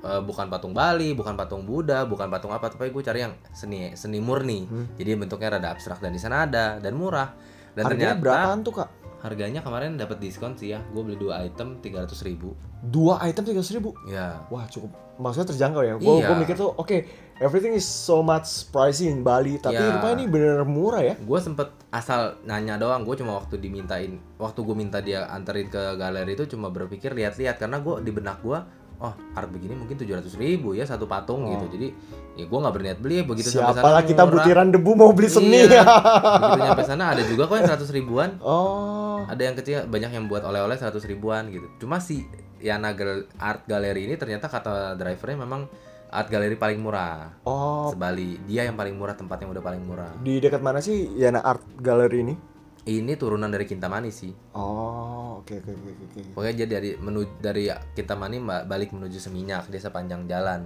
[0.00, 3.94] eh, bukan patung Bali bukan patung Buddha bukan patung apa tapi gue cari yang seni
[3.94, 4.90] seni murni Hmm.
[4.96, 7.30] jadi bentuknya rada abstrak dan di sana ada dan murah
[7.72, 8.88] dan Harganya ternyata berapaan tuh kak?
[9.20, 13.60] Harganya kemarin dapat diskon sih ya gue beli dua item 300 ribu Dua item tiga
[13.60, 13.92] ribu.
[14.08, 14.88] ya Wah cukup,
[15.20, 16.00] maksudnya terjangkau ya.
[16.00, 16.32] Gue Iya.
[16.32, 16.96] mikir tuh, oke,
[17.36, 20.00] everything is so much pricey in Bali, tapi Iya.
[20.00, 21.14] rupanya ini bener murah ya.
[21.20, 25.98] gue sempet asal nanya doang gue cuma waktu dimintain waktu gue minta dia anterin ke
[25.98, 28.56] galeri itu cuma berpikir lihat-lihat karena gue di benak gue
[29.00, 31.66] oh art begini mungkin tujuh ratus ribu ya satu patung gitu.
[31.72, 31.88] Jadi
[32.36, 34.34] ya gue nggak berniat beli begitu sampai sana Siapalah kita murah.
[34.36, 35.64] butiran debu mau beli seni.
[35.64, 35.82] Iya.
[35.82, 38.30] begitu nyampe sana ada juga kok yang seratus ribuan.
[38.44, 39.24] Oh.
[39.24, 41.66] Ada yang kecil banyak yang buat oleh-oleh seratus ribuan gitu.
[41.80, 42.28] Cuma si
[42.60, 42.92] Yana
[43.40, 45.64] Art Gallery ini ternyata kata drivernya memang
[46.10, 47.40] art gallery paling murah.
[47.46, 47.94] Oh.
[47.94, 50.10] Sebali dia yang paling murah tempat yang udah paling murah.
[50.20, 52.34] Di dekat mana sih Yana Art Gallery ini
[52.82, 54.32] ini turunan dari Kintamani sih.
[54.52, 59.68] Oh oke oke oke oke pokoknya dia dari menu dari Kintamani ba- balik menuju Seminyak
[59.68, 60.64] dia sepanjang jalan.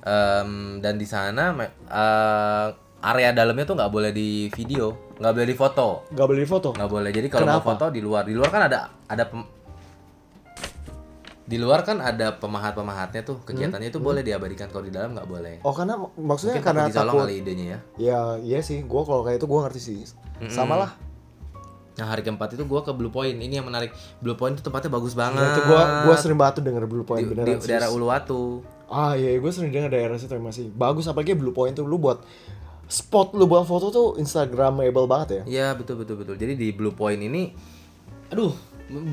[0.00, 1.56] Em, dan di sana
[1.88, 2.68] eh,
[3.00, 5.88] area dalamnya tuh nggak boleh di video nggak boleh di foto.
[6.10, 6.68] Nggak boleh foto?
[6.70, 7.10] Nggak boleh.
[7.10, 8.22] Jadi kalau mau foto di luar.
[8.22, 9.50] Di luar kan ada ada pem-
[11.44, 14.72] di luar kan ada pemahat pemahatnya tuh kegiatannya itu boleh diabadikan.
[14.72, 15.54] Kalau di dalam nggak boleh.
[15.60, 17.78] Oh karena mak- maksudnya mungkin karena takut kali idenya ya.
[18.00, 18.80] Ya iya sih.
[18.82, 19.98] Gue kalau kayak itu gue ngerti sih.
[20.48, 20.90] Sama lah
[21.94, 24.90] nah hari keempat itu gua ke Blue Point ini yang menarik Blue Point itu tempatnya
[24.90, 27.66] bagus banget Nah, itu gue gue sering banget tuh denger Blue Point di, beneran di
[27.70, 31.86] daerah Uluwatu ah iya gue sering denger daerah situ masih bagus apalagi Blue Point tuh
[31.86, 32.18] lu buat
[32.88, 36.34] spot lu buat foto tuh Instagramable banget ya Iya betul betul betul.
[36.36, 37.48] Jadi di Blue Point ini,
[38.28, 38.52] aduh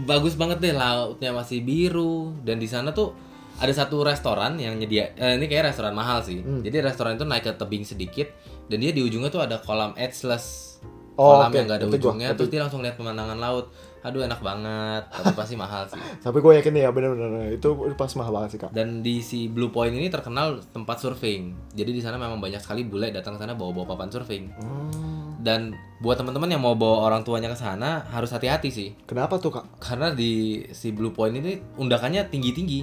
[0.03, 3.15] bagus banget deh lautnya masih biru dan di sana tuh
[3.61, 6.41] ada satu restoran yang nyedia eh, ini kayak restoran mahal sih.
[6.41, 6.65] Hmm.
[6.65, 8.27] Jadi restoran itu naik ke tebing sedikit
[8.67, 10.70] dan dia di ujungnya tuh ada kolam edgeless.
[11.13, 11.55] Oh, kolam oke.
[11.55, 13.67] yang gak ada Itu ujungnya itu- terus dia langsung lihat pemandangan laut.
[14.01, 16.01] Aduh enak banget, tapi pasti mahal sih.
[16.25, 19.69] tapi gue yakin ya bener-bener itu pas mahal banget sih kak Dan di si Blue
[19.69, 21.53] Point ini terkenal tempat surfing.
[21.69, 24.49] Jadi di sana memang banyak sekali bule datang ke sana bawa-bawa papan surfing.
[24.51, 28.89] Hmm, Dan buat teman-teman yang mau bawa orang tuanya ke sana harus hati-hati sih.
[29.03, 30.31] kenapa tuh kak karena di
[30.71, 32.81] si Blue Point ini undakannya tinggi-tinggi.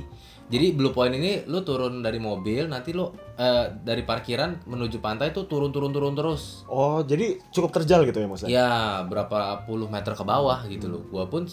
[0.48, 3.04] Jadi Blue Point ini lu turun dari mobil, nanti lu
[3.36, 6.64] eh, dari parkiran menuju pantai tuh turun-turun-turun terus.
[6.66, 8.70] oh jadi cukup terjal gitu ya maksudnya Ya,
[9.04, 11.04] berapa puluh meter ke bawah gitu loh.
[11.06, 11.44] Gua pun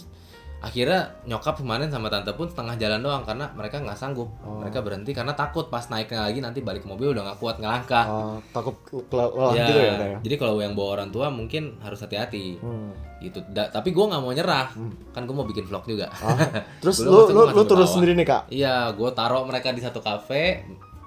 [0.56, 4.32] akhirnya nyokap kemarin sama tante pun setengah jalan doang karena mereka nggak sanggup.
[4.42, 8.06] Mereka berhenti karena takut pas naiknya lagi nanti balik ke mobil udah nggak kuat ngelangkah.
[8.08, 8.74] Ah, takut
[9.12, 12.56] lelah ya, gitu ya ya jadi kalau yang bawa orang tua mungkin harus hati-hati.
[12.64, 12.96] Hmm.
[13.16, 13.40] Gitu.
[13.48, 14.68] Da- tapi gua nggak mau nyerah.
[15.10, 16.12] Kan gua mau bikin vlog juga.
[16.12, 16.36] Ah,
[16.84, 20.64] terus lu lu lu turun sendiri nih kak Iya, gue taruh mereka di satu kafe.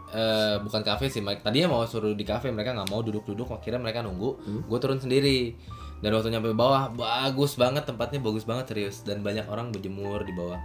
[0.10, 1.22] eh bukan kafe sih.
[1.22, 3.46] Tadinya mau suruh di kafe, mereka nggak mau duduk-duduk.
[3.52, 4.42] Akhirnya mereka nunggu.
[4.66, 5.54] Gue turun sendiri.
[6.00, 9.04] Dan waktu nyampe bawah, bagus banget tempatnya, bagus banget serius.
[9.04, 10.58] Dan banyak orang berjemur di bawah.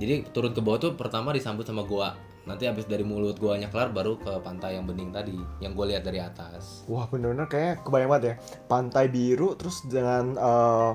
[0.00, 2.16] Jadi turun ke bawah tuh pertama disambut sama gua.
[2.42, 6.02] Nanti abis dari mulut guanya kelar, baru ke pantai yang bening tadi, yang gue lihat
[6.02, 6.82] dari atas.
[6.90, 8.34] Wah bener-bener kayak kebayang banget ya
[8.66, 10.90] Pantai biru terus dengan eh,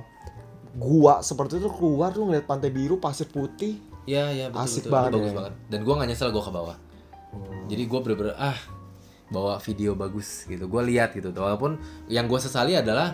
[0.76, 4.92] gua seperti itu keluar lu ngeliat pantai biru pasir putih Iya, iya betul Asik betul.
[4.92, 5.36] banget bagus ya.
[5.40, 5.54] banget.
[5.72, 6.78] Dan gua nggak nyesel gua ke bawah.
[7.68, 8.58] Jadi gue bener-bener ah
[9.28, 10.72] bawa video bagus gitu.
[10.72, 11.36] Gue lihat gitu.
[11.36, 11.76] Walaupun
[12.08, 13.12] yang gue sesali adalah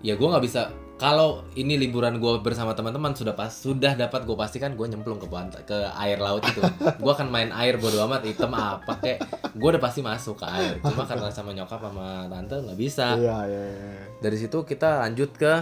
[0.00, 4.32] ya gue nggak bisa kalau ini liburan gue bersama teman-teman sudah pas sudah dapat gue
[4.32, 6.60] pastikan gue nyemplung ke pantai ke air laut itu.
[7.04, 9.20] gue akan main air bodo amat hitam apa kayak
[9.52, 10.80] gue udah pasti masuk ke air.
[10.80, 13.12] Cuma karena sama nyokap sama tante nggak bisa.
[13.20, 13.92] Iya iya iya
[14.24, 15.54] Dari situ kita lanjut ke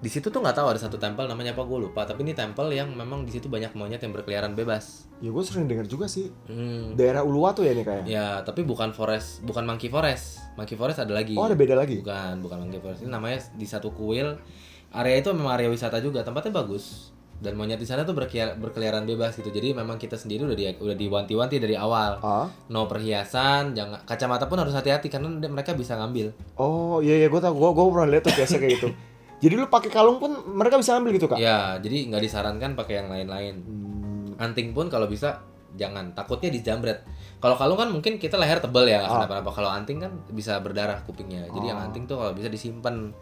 [0.00, 2.68] di situ tuh nggak tahu ada satu tempel namanya apa gue lupa tapi ini tempel
[2.68, 6.32] yang memang di situ banyak monyet yang berkeliaran bebas Ya gue sering denger juga sih
[6.44, 6.96] Hmm.
[6.96, 10.40] Daerah Uluwatu ya nih kayak Ya, tapi bukan forest, bukan monkey forest.
[10.54, 11.32] Monkey forest ada lagi.
[11.34, 13.00] Oh ada beda lagi Bukan, bukan monkey forest.
[13.00, 14.40] Ini namanya di satu kuil.
[14.90, 17.12] Area itu memang area wisata juga, tempatnya bagus.
[17.36, 19.48] Dan monyet di sana tuh berkelia- berkeliaran bebas gitu.
[19.48, 22.16] Jadi memang kita sendiri udah di, udah diwanti-wanti dari awal.
[22.18, 26.32] Ah No perhiasan, jangan kacamata pun harus hati-hati karena mereka bisa ngambil.
[26.56, 28.88] Oh iya iya gue tau gue gue pernah lihat tuh biasa kayak gitu
[29.40, 32.94] Jadi lu pakai kalung pun mereka bisa ambil gitu kak Ya, jadi nggak disarankan pakai
[33.00, 33.54] yang lain-lain.
[33.58, 37.00] Hmm, Anting pun kalau bisa jangan, takutnya dijambret.
[37.38, 39.16] Kalau kalung kan mungkin kita leher tebel ya, Ah.
[39.16, 39.48] kenapa-napa.
[39.50, 41.48] Kalau anting kan bisa berdarah kupingnya.
[41.48, 43.16] Jadi yang anting tuh kalau bisa disimpan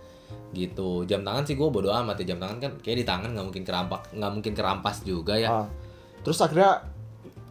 [0.50, 1.04] gitu.
[1.04, 2.34] Jam tangan sih gue bodo amat ya.
[2.34, 5.48] Jam tangan kan kayak di tangan nggak mungkin kerampak, nggak mungkin kerampas juga ya.
[5.54, 5.66] ah.
[6.20, 6.82] Terus akhirnya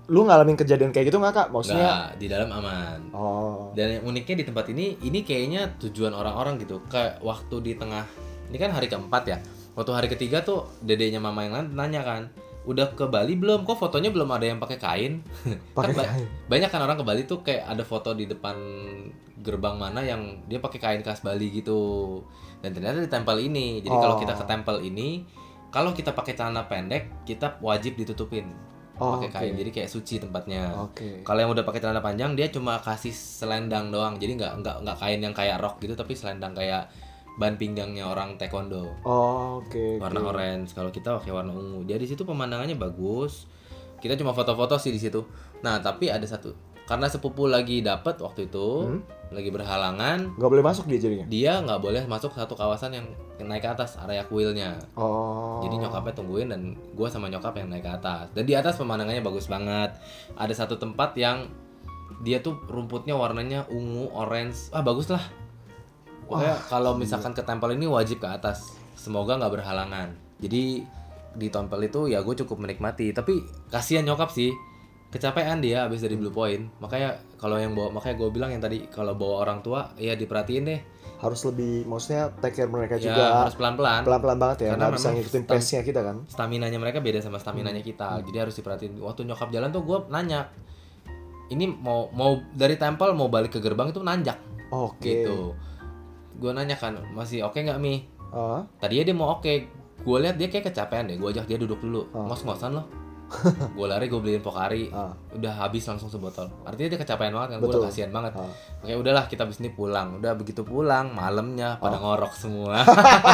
[0.07, 1.47] lu ngalamin kejadian kayak gitu nggak kak?
[1.51, 2.99] Maksudnya Nggak, di dalam aman.
[3.11, 6.80] Oh Dan yang uniknya di tempat ini, ini kayaknya tujuan orang-orang gitu.
[6.88, 8.07] Kayak waktu di tengah,
[8.47, 9.37] ini kan hari keempat ya.
[9.73, 12.33] Waktu hari ketiga tuh dedenya mama yang lain nanya kan,
[12.63, 13.61] udah ke Bali belum?
[13.61, 15.13] Kok fotonya belum ada yang pakai kain?
[15.77, 16.27] Pakai Kan kain.
[16.47, 18.57] Banyak kan orang ke Bali tuh kayak ada foto di depan
[19.37, 22.19] gerbang mana yang dia pakai kain khas Bali gitu.
[22.59, 23.79] Dan ternyata di tempel ini.
[23.79, 24.19] Jadi kalau Oh.
[24.19, 25.23] kita ke tempel ini,
[25.69, 28.49] kalau kita pakai celana pendek, kita wajib ditutupin
[28.97, 29.51] Oh, pakai kain.
[29.53, 29.59] oke.
[29.61, 30.73] Jadi kayak suci tempatnya.
[30.73, 34.17] Oke Kalau yang udah pakai celana panjang dia cuma kasih selendang doang.
[34.17, 36.89] Jadi nggak nggak nggak kain yang kayak rok gitu tapi selendang kayak
[37.38, 38.97] ban pinggangnya orang taekwondo.
[39.01, 40.29] Oh oke Warna oke.
[40.31, 40.69] orange.
[40.71, 41.81] Kalau kita pakai warna ungu.
[41.83, 43.45] Jadi di situ pemandangannya bagus.
[43.95, 45.21] Kita cuma foto-foto sih di situ.
[45.59, 49.03] Nah, tapi ada satu karena sepupu lagi dapet waktu itu Hmm?
[49.27, 51.27] lagi berhalangan Nggak boleh masuk dia jadinya.
[51.27, 53.03] dia nggak boleh masuk satu kawasan yang
[53.35, 55.59] yang naik ke atas area kuilnya Oh.
[55.59, 59.19] jadi nyokapnya tungguin dan gue sama nyokap yang naik ke atas dan di atas pemandangannya
[59.19, 59.99] bagus banget
[60.31, 61.51] ada satu tempat yang
[62.17, 65.19] dia tuh rumputnya warnanya ungu orange ah bagus lah
[66.28, 68.75] pokoknya kalau misalkan ke tempel ini wajib ke atas.
[68.93, 70.11] Semoga nggak berhalangan.
[70.38, 70.84] Jadi
[71.34, 73.09] di tempel itu ya gue cukup menikmati.
[73.11, 74.51] Tapi kasihan nyokap sih.
[75.07, 76.67] Kecapean dia habis dari blue point.
[76.78, 80.63] Makanya kalau yang bawa makanya gue bilang yang tadi kalau bawa orang tua ya diperhatiin
[80.63, 80.82] deh.
[81.17, 83.25] Harus lebih maksudnya take care mereka ya juga.
[83.41, 84.03] harus pelan-pelan.
[84.03, 86.28] Pelan-pelan banget ya Karena bisa ngikutin pace-nya kita kan?
[86.28, 87.89] stamina-nya mereka beda sama stamina-nya Hmm.
[87.89, 88.07] kita.
[88.21, 88.93] Jadi harus diperhatiin.
[88.99, 90.51] Waktu nyokap jalan tuh gue nanya,
[91.47, 94.38] ini mau mau dari tempel mau balik ke gerbang itu nanjak.
[94.69, 95.23] Oke.
[95.23, 95.55] Gitu.
[96.38, 98.05] Gue nanya kan, masih oke nggak mi?
[98.27, 99.53] Ah, Tadinya dia mau oke.
[99.99, 101.15] Gue lihat dia kayak kecapean deh.
[101.15, 102.05] Gue ajak dia duduk dulu.
[102.11, 102.25] Oh.
[102.25, 102.85] Ngos-ngosan loh.
[103.75, 104.88] gue lari gue beliin Pokari.
[104.89, 106.47] ah, Udah habis langsung sebotol.
[106.63, 107.57] Artinya dia kecapean banget kan.
[107.59, 108.31] Gue kasihan banget.
[108.35, 108.47] ah.
[108.79, 110.15] Oke udahlah kita abis ini pulang.
[110.15, 112.07] Udah begitu pulang malamnya pada Oh.
[112.07, 112.79] ngorok semua.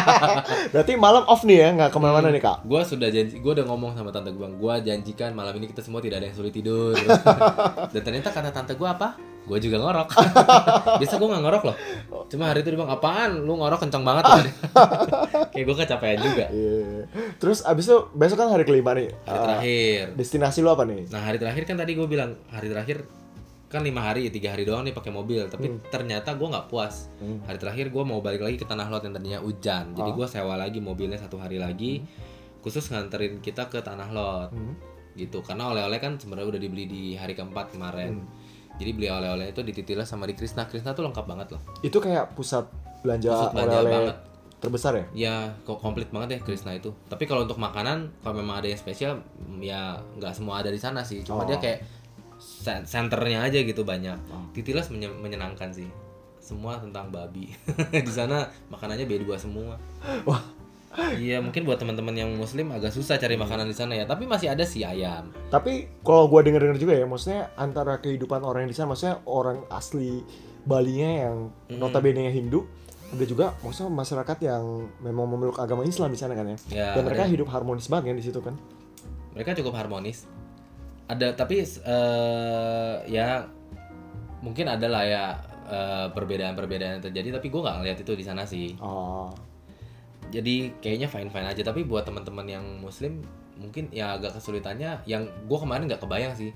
[0.73, 2.33] berarti malam off nih ya nggak ke mana-mana Hmm.
[2.33, 5.67] nih kak Gue sudah janji, gue udah ngomong sama tante gue, gue janjikan malam ini
[5.67, 6.95] kita semua tidak ada yang sulit tidur.
[7.93, 9.13] Dan ternyata kata tante gue apa?
[9.43, 10.07] Gue juga ngorok.
[10.99, 11.75] Biasa gue nggak ngorok loh.
[12.25, 13.39] Cuma hari itu dia bilang apaan?
[13.39, 14.49] Lu ngorok kencang banget tadi.
[15.49, 16.45] Kayak gue kecapean juga.
[16.47, 17.05] Iya.
[17.35, 20.03] terus abis itu besok kan hari kelima nih Hari Ah, terakhir.
[20.15, 23.03] destinasi lu apa nih Nah hari terakhir kan tadi gue bilang hari terakhir
[23.67, 27.41] kan lima hari tiga hari doang nih pakai mobil tapi ternyata gue nggak puas Hmm.
[27.43, 30.15] hari terakhir gue mau balik lagi ke tanah lot yang tadinya hujan jadi Oh.
[30.15, 32.05] gue sewa lagi mobilnya satu hari lagi
[32.59, 34.77] khusus nganterin kita ke tanah lot Hmm.
[35.13, 38.29] gitu karena oleh-oleh kan sebenarnya udah dibeli di hari keempat kemarin Hmm.
[38.75, 41.61] Jadi beli oleh-oleh itu di Titilas sama di Krisna Krisna tuh lengkap banget loh.
[41.79, 42.65] Itu kayak pusat
[43.01, 44.15] belanja oleh-oleh
[44.57, 45.05] terbesar ya?
[45.13, 46.95] Ya kok komplit banget ya Krisna itu.
[47.05, 49.19] Tapi kalau untuk makanan kalau memang ada yang spesial
[49.59, 51.19] ya nggak semua ada di sana sih.
[51.21, 51.45] Cuma Oh.
[51.45, 51.83] dia kayak
[52.39, 54.15] sen- senternya aja gitu banyak.
[54.29, 54.47] Oh.
[54.51, 55.87] Titilas menye- menyenangkan sih.
[56.39, 57.55] Semua tentang babi.
[57.95, 59.79] Di sana makanannya B2 semua.
[60.23, 60.43] Wah.
[60.93, 64.47] Iya mungkin buat teman-teman yang muslim agak susah cari makanan di sana ya tapi masih
[64.47, 68.77] ada sih ayam Tapi kalau gua denger-denger juga ya, maksudnya antara kehidupan orang yang di
[68.77, 70.21] sana, maksudnya orang asli
[70.63, 71.37] Balinya yang
[71.67, 71.75] Hmm.
[71.75, 72.63] notabene Hindu,
[73.09, 74.63] ada juga maksudnya masyarakat yang
[74.99, 76.57] memang memeluk agama Islam di sana kan ya.
[76.69, 77.31] ya Dan mereka ada.
[77.31, 78.55] hidup harmonis banget kan di situ kan.
[79.33, 80.29] mereka cukup harmonis
[81.05, 83.43] ada tapi eh, ya
[84.39, 85.23] mungkin ada lah ya
[85.65, 89.33] eh, perbedaan-perbedaan yang terjadi tapi gue nggak ngeliat itu di sana sih Oh.
[90.33, 93.21] Jadi kayaknya fine fine aja tapi buat teman-teman yang muslim
[93.53, 96.49] mungkin ya agak kesulitannya yang gue kemarin nggak kebayang sih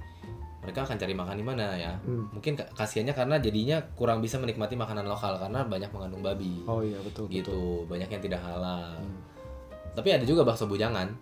[0.57, 2.27] mereka akan cari makan di mana ya Hmm.
[2.29, 6.81] mungkin ka- kasihannya karena jadinya kurang bisa menikmati makanan lokal karena banyak mengandung babi Oh
[6.81, 7.37] iya betul betul.
[7.37, 9.21] gitu banyak yang tidak halal Hmm.
[9.93, 11.13] tapi ada juga bakso bujangan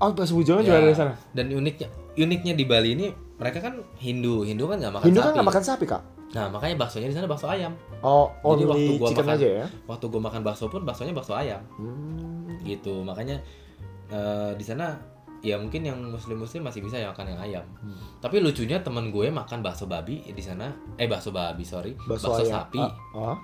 [0.00, 1.12] Oh, bahasa bujangan Ya, juga ada di sana.
[1.30, 5.26] Dan uniknya uniknya di Bali ini mereka kan Hindu, Hindu kan nggak makan Hindu kan
[5.26, 5.36] sapi.
[5.36, 6.02] nggak makan sapi kak.
[6.34, 7.70] Nah makanya baksonya di sana bakso ayam.
[8.02, 9.66] Oh, Jadi waktu gua makan- aja ya.
[9.86, 12.58] Waktu gue makan bakso pun baksonya bakso ayam, Hmm.
[12.60, 13.00] gitu.
[13.00, 13.38] Makanya
[14.06, 14.98] eh, di sana
[15.40, 17.64] ya mungkin yang muslim-muslim masih bisa ya makan yang ayam.
[17.78, 17.96] Hmm.
[18.18, 22.48] Tapi lucunya temen gue makan bakso babi di sana, eh bakso babi sorry, bakso, ayam.
[22.64, 22.92] sapi, Ah,
[23.32, 23.36] ah,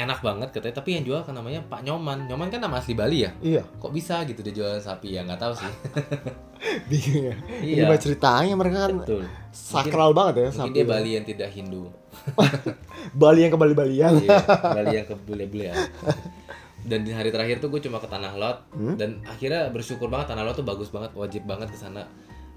[0.00, 0.74] enak banget katanya.
[0.74, 2.24] Tapi yang jual kan namanya Pak Nyoman.
[2.24, 3.30] Nyoman kan nama asli Bali ya.
[3.40, 5.72] iya, Kok bisa gitu dia jual sapi ya nggak tahu sih.
[6.90, 7.36] bingung ya.
[7.60, 7.76] Iya.
[7.82, 9.22] Gimana ceritanya mereka kan Betul.
[9.50, 10.76] sakral banget ya Mungkin sapi.
[10.76, 11.82] dia Bali yang tidak Hindu.
[13.20, 14.12] Bali yang ke Bali Balian.
[14.18, 15.76] iya, Bali yang ke bule-bule ya.
[16.80, 18.96] Dan di hari terakhir tuh gue cuma ke Tanah Lot Hmm?
[18.96, 22.08] dan akhirnya bersyukur banget Tanah Lot tuh bagus banget, wajib banget ke sana.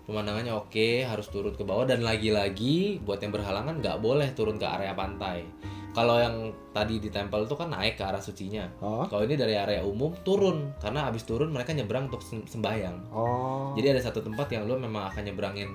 [0.03, 4.67] Pemandangannya oke, harus turun ke bawah dan lagi-lagi buat yang berhalangan nggak boleh turun ke
[4.67, 5.47] area pantai.
[5.93, 6.35] Kalau yang
[6.73, 8.65] tadi di tempel tuh kan naik ke arah sucinya.
[8.81, 9.05] Oh.
[9.05, 13.13] Kalau ini dari area umum turun karena habis turun mereka nyebrang untuk sem- sembahyang.
[13.13, 13.77] Oh.
[13.77, 15.69] Jadi ada satu tempat yang lo memang akan nyebrangin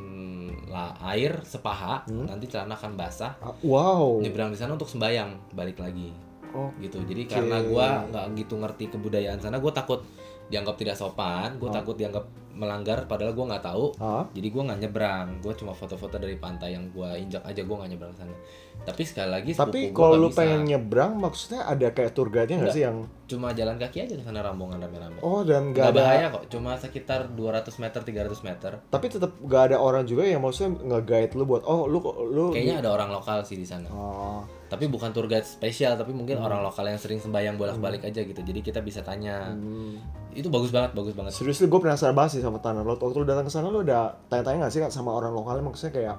[0.69, 2.27] lah air sepaha, Hmm?
[2.27, 3.39] nanti celana akan basah.
[3.39, 4.19] Ah, Wow.
[4.21, 6.11] Nyebrang di sana untuk sembahyang, balik lagi
[6.49, 6.73] Oh.
[6.81, 7.31] gitu jadi Oke.
[7.31, 10.01] karena gua nggak gitu ngerti kebudayaan sana gue takut
[10.49, 11.73] dianggap tidak sopan gue Oh.
[11.73, 14.27] takut dianggap melanggar padahal gua nggak tahu Ah.
[14.29, 17.91] jadi gua nggak nyebrang gue cuma foto-foto dari pantai yang gua injak aja gua nggak
[17.95, 18.35] nyebrang sana
[18.81, 20.43] tapi sekali lagi Tapi kalau lu bisa.
[20.43, 24.23] pengen nyebrang maksudnya ada kayak tour guide-nya nggak sih yang cuma jalan kaki aja ke
[24.23, 28.43] sana rombongan rame-rame Oh, dan nggak nggak ada bahaya kok cuma sekitar 200 meter 300
[28.43, 32.51] meter tapi tetap nggak ada orang juga yang maksudnya nge-guide lu buat oh lu lu
[32.51, 34.43] kayaknya ada orang lokal sih di sana Oh.
[34.69, 38.37] Tapi bukan tour guide spesial tapi mungkin orang lokal yang sering sembayang bolak-balik aja gitu
[38.39, 39.97] jadi kita bisa tanya Hmm.
[40.31, 43.01] itu bagus banget bagus banget Seriously gue penasaran banget sih sama Tanah Lot.
[43.01, 45.93] Waktu lu datang ke sana lu udah tanya-tanya nggak sih Kak, sama orang lokal maksudnya
[45.95, 46.17] kayak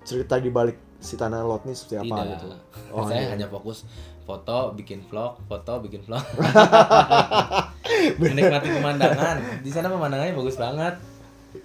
[0.00, 2.28] cerita di balik si Tanah Lot nih seperti apa Tidak.
[2.30, 2.48] gitu.
[2.94, 3.30] Oh, saya iya.
[3.32, 3.88] hanya fokus
[4.20, 6.22] foto, bikin vlog, foto, bikin vlog.
[8.20, 9.36] Menikmati pemandangan.
[9.62, 10.94] Di sana pemandangannya bagus banget.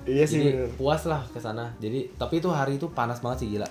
[0.05, 0.69] Iya sih Jadi bener.
[0.73, 1.73] puas lah ke sana.
[1.77, 3.69] Jadi tapi itu hari itu panas banget sih gila.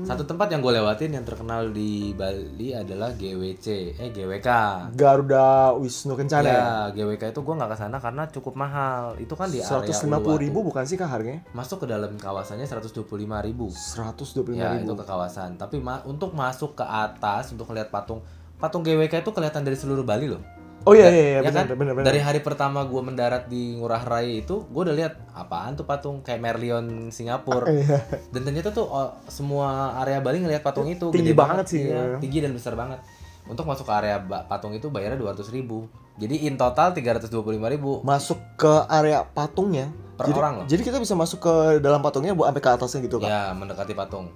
[0.00, 4.48] Satu tempat yang gue lewatin yang terkenal di Bali adalah GWC, eh GWK.
[4.92, 6.56] Garuda Wisnu Kencana ya?
[6.56, 9.12] Ya, GWK itu gue nggak ke sana karena cukup mahal.
[9.16, 10.40] Itu kan di area 150 Uluwatu.
[10.40, 11.44] ribu bukan sih kak harganya?
[11.52, 13.04] Masuk ke dalam kawasannya 125
[13.38, 13.68] ribu.
[13.68, 14.88] 125 Ya, ribu.
[14.88, 15.54] itu ke kawasan.
[15.54, 18.24] Tapi ma- untuk masuk ke atas untuk melihat patung
[18.56, 20.40] patung GWK itu kelihatan dari seluruh Bali loh.
[20.88, 21.76] Oh iya iya iya Ya benar kan?
[21.76, 22.06] benar benar.
[22.08, 26.24] Dari hari pertama gue mendarat di Ngurah Rai itu, gue udah lihat apaan tuh patung
[26.24, 27.68] kayak Merlion Singapura.
[27.78, 28.00] Iya.
[28.32, 32.16] Dan ternyata tuh oh, semua area Bali ngelihat patung itu Tinggi gede banget sih, iya,
[32.16, 32.18] ya.
[32.18, 32.98] tinggi dan besar banget.
[33.44, 34.16] Untuk masuk ke area
[34.48, 35.84] patung itu bayarnya 200 ribu.
[36.18, 37.30] Jadi in total 325
[37.70, 39.92] ribu Masuk ke area patungnya.
[40.18, 40.64] per jadi, orang loh.
[40.66, 43.30] Jadi kita bisa masuk ke dalam patungnya bu sampai ke atasnya gitu kak?
[43.30, 44.26] Ya mendekati patung.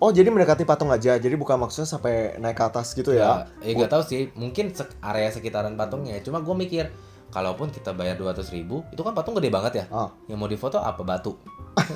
[0.00, 3.44] Oh jadi mendekati patung aja, jadi bukan maksudnya sampai naik ke atas gitu ya?
[3.60, 6.16] Ya, eh gak tahu sih, mungkin sek- area sekitaran patungnya.
[6.24, 6.88] Cuma gue mikir,
[7.28, 9.84] kalaupun kita bayar 200 ribu, itu kan patung gede banget ya.
[9.92, 10.08] Ah.
[10.24, 11.36] Yang mau difoto apa batu?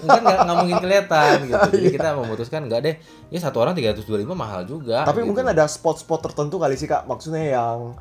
[0.05, 1.69] kan nggak nggak mungkin kelihatan gitu.
[1.81, 2.95] Jadi kita memutuskan nggak deh,
[3.33, 4.05] ya satu orang 325
[4.37, 5.09] mahal juga.
[5.09, 5.29] Tapi gitu.
[5.33, 7.97] mungkin ada spot-spot tertentu kali sih kak, maksudnya yang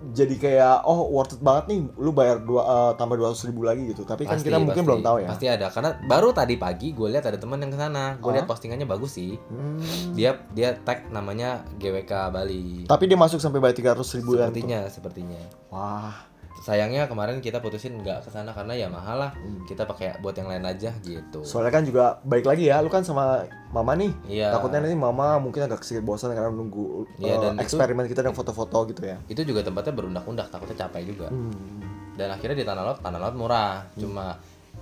[0.00, 3.92] jadi kayak oh worth it banget nih, lu bayar dua eh, tambah 200 ribu lagi
[3.92, 4.08] gitu.
[4.08, 5.28] Tapi kan Pasti, kita mungkin pasti, belum tahu ya.
[5.28, 8.16] Pasti ada, karena baru tadi pagi gue lihat ada teman yang ke sana.
[8.16, 9.36] Gue lihat postingannya bagus sih.
[9.52, 9.76] Hmm.
[10.16, 12.88] Dia dia tag namanya GWK Bali.
[12.88, 14.56] Tapi dia masuk sampai bayar 300 ribu yang tuh.
[14.56, 15.40] Sepertinya, sepertinya.
[15.68, 19.32] Wah, Sayangnya kemarin kita putusin nggak ke sana karena ya mahal lah.
[19.64, 21.40] Kita pakai buat yang lain aja gitu.
[21.40, 24.12] soalnya kan juga baik lagi ya, lu kan sama mama nih.
[24.28, 24.52] Iya.
[24.52, 28.20] Takutnya nanti mama mungkin agak sedikit bosan karena menunggu Iya, eh, dan itu- eksperimen kita
[28.20, 29.16] dan foto-foto gitu ya.
[29.26, 31.80] itu juga tempatnya berundak-undak takutnya capek juga Hmm.
[32.12, 34.36] dan akhirnya di tanah laut tanah laut murah cuma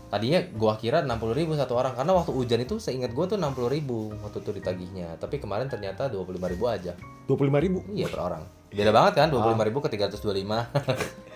[0.08, 3.68] tadinya gua kira 60.000 ribu satu orang karena waktu hujan itu seingat gua tuh 60.000
[3.70, 6.92] ribu waktu itu ditagihnya tapi kemarin ternyata 25.000 ribu aja
[7.26, 7.78] 25 ribu.
[7.92, 10.44] iya per orang beda banget kan 25.000 ribu ke 325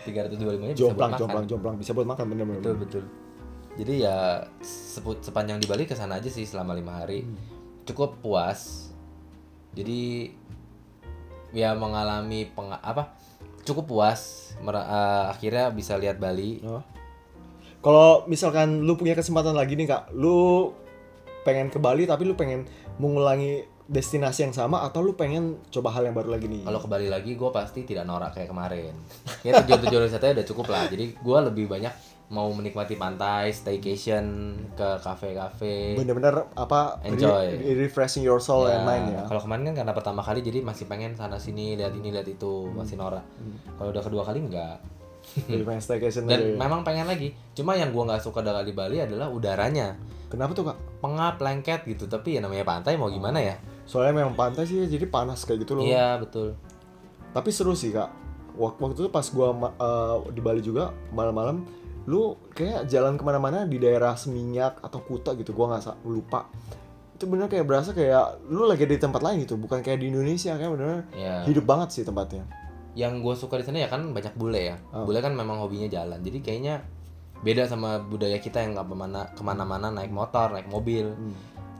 [0.04, 0.12] 325
[0.60, 1.20] nya bisa buat Jomplang, makan.
[1.20, 1.76] jomplang, jomplang.
[1.80, 2.60] Bisa buat makan bener-bener.
[2.60, 3.04] betul betul.
[3.72, 4.16] Jadi ya
[4.60, 7.24] seput sepanjang di Bali ke sana aja sih selama lima hari.
[7.24, 7.36] Hmm.
[7.82, 8.92] cukup puas.
[9.72, 10.30] Jadi
[11.50, 13.16] ya mengalami peng apa
[13.64, 14.52] cukup puas.
[14.60, 16.60] Mer- eh, akhirnya bisa lihat Bali.
[16.62, 16.84] Oh.
[17.80, 20.70] Kalau misalkan lu punya kesempatan lagi nih kak, lu
[21.42, 22.70] pengen ke Bali tapi lu pengen
[23.02, 26.62] mengulangi destinasi yang sama atau lu pengen coba hal yang baru lagi nih?
[26.62, 28.94] kalau ke Bali lagi gue pasti tidak norak kayak kemarin
[29.42, 31.90] ya tujuan-tujuan wisatanya udah cukup lah jadi gue lebih banyak
[32.28, 34.24] mau menikmati pantai staycation
[34.72, 36.96] ke kafe-kafe Bener-bener apa?
[37.02, 37.44] Enjoy.
[37.52, 39.20] re- refreshing your soul Ya, and mind ya.
[39.26, 42.72] Kalau kemarin kan karena pertama kali jadi masih pengen sana sini lihat ini lihat itu
[42.72, 43.20] masih norak.
[43.76, 44.80] Kalau udah kedua kali enggak.
[45.44, 46.56] Lebih pengen staycation Dan aja ya.
[46.56, 47.36] memang pengen lagi.
[47.52, 49.92] Cuma yang gua nggak suka dari Bali adalah udaranya.
[50.26, 50.78] Kenapa tuh kak?
[50.98, 52.08] Pengap, lengket gitu.
[52.08, 53.60] Tapi ya namanya pantai mau gimana ya?
[53.84, 55.84] Soalnya memang pantai sih jadi panas kayak gitu loh.
[55.84, 56.54] Iya betul.
[57.32, 58.10] Tapi seru sih kak.
[58.52, 61.64] Wak- Waktu itu pas gua eh, di Bali juga malam-malam,
[62.04, 66.46] lu kayak jalan ke mana-mana di daerah Seminyak atau Kuta gitu, gua nggak lupa.
[67.16, 70.52] Itu bener kayak berasa kayak lu lagi di tempat lain gitu, bukan kayak di Indonesia
[70.52, 71.46] kayak bener Ya.
[71.46, 72.44] hidup banget sih tempatnya.
[72.92, 74.76] Yang gue suka di sana ya kan banyak bule ya.
[74.92, 75.08] Oh.
[75.08, 76.20] Bule kan memang hobinya jalan.
[76.20, 76.84] Jadi kayaknya
[77.40, 81.08] beda sama budaya kita yang nggak ke mana ke mana-mana naik motor, naik mobil.
[81.08, 81.32] Hmm.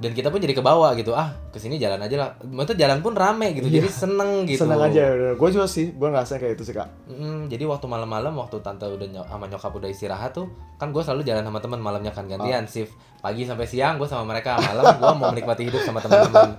[0.03, 1.15] Dan kita pun jadi ke bawah gitu.
[1.15, 2.29] Ah ke sini jalan aja lah.
[2.43, 3.71] Maksudnya jalan pun rame gitu.
[3.71, 4.67] Jadi seneng gitu.
[4.67, 6.91] Senang aja, gue juga sih, gue ngerasa kayak itu sih kak.
[7.07, 10.51] Mm, jadi waktu malam-malam waktu tante udah nyok sama nyokap udah istirahat tuh
[10.83, 12.27] kan gue selalu jalan sama teman malamnya kan.
[12.27, 12.93] Gantian shift.
[13.23, 14.59] Pagi sampai siang gue sama mereka.
[14.59, 16.59] Malam gue mau menikmati hidup sama teman-teman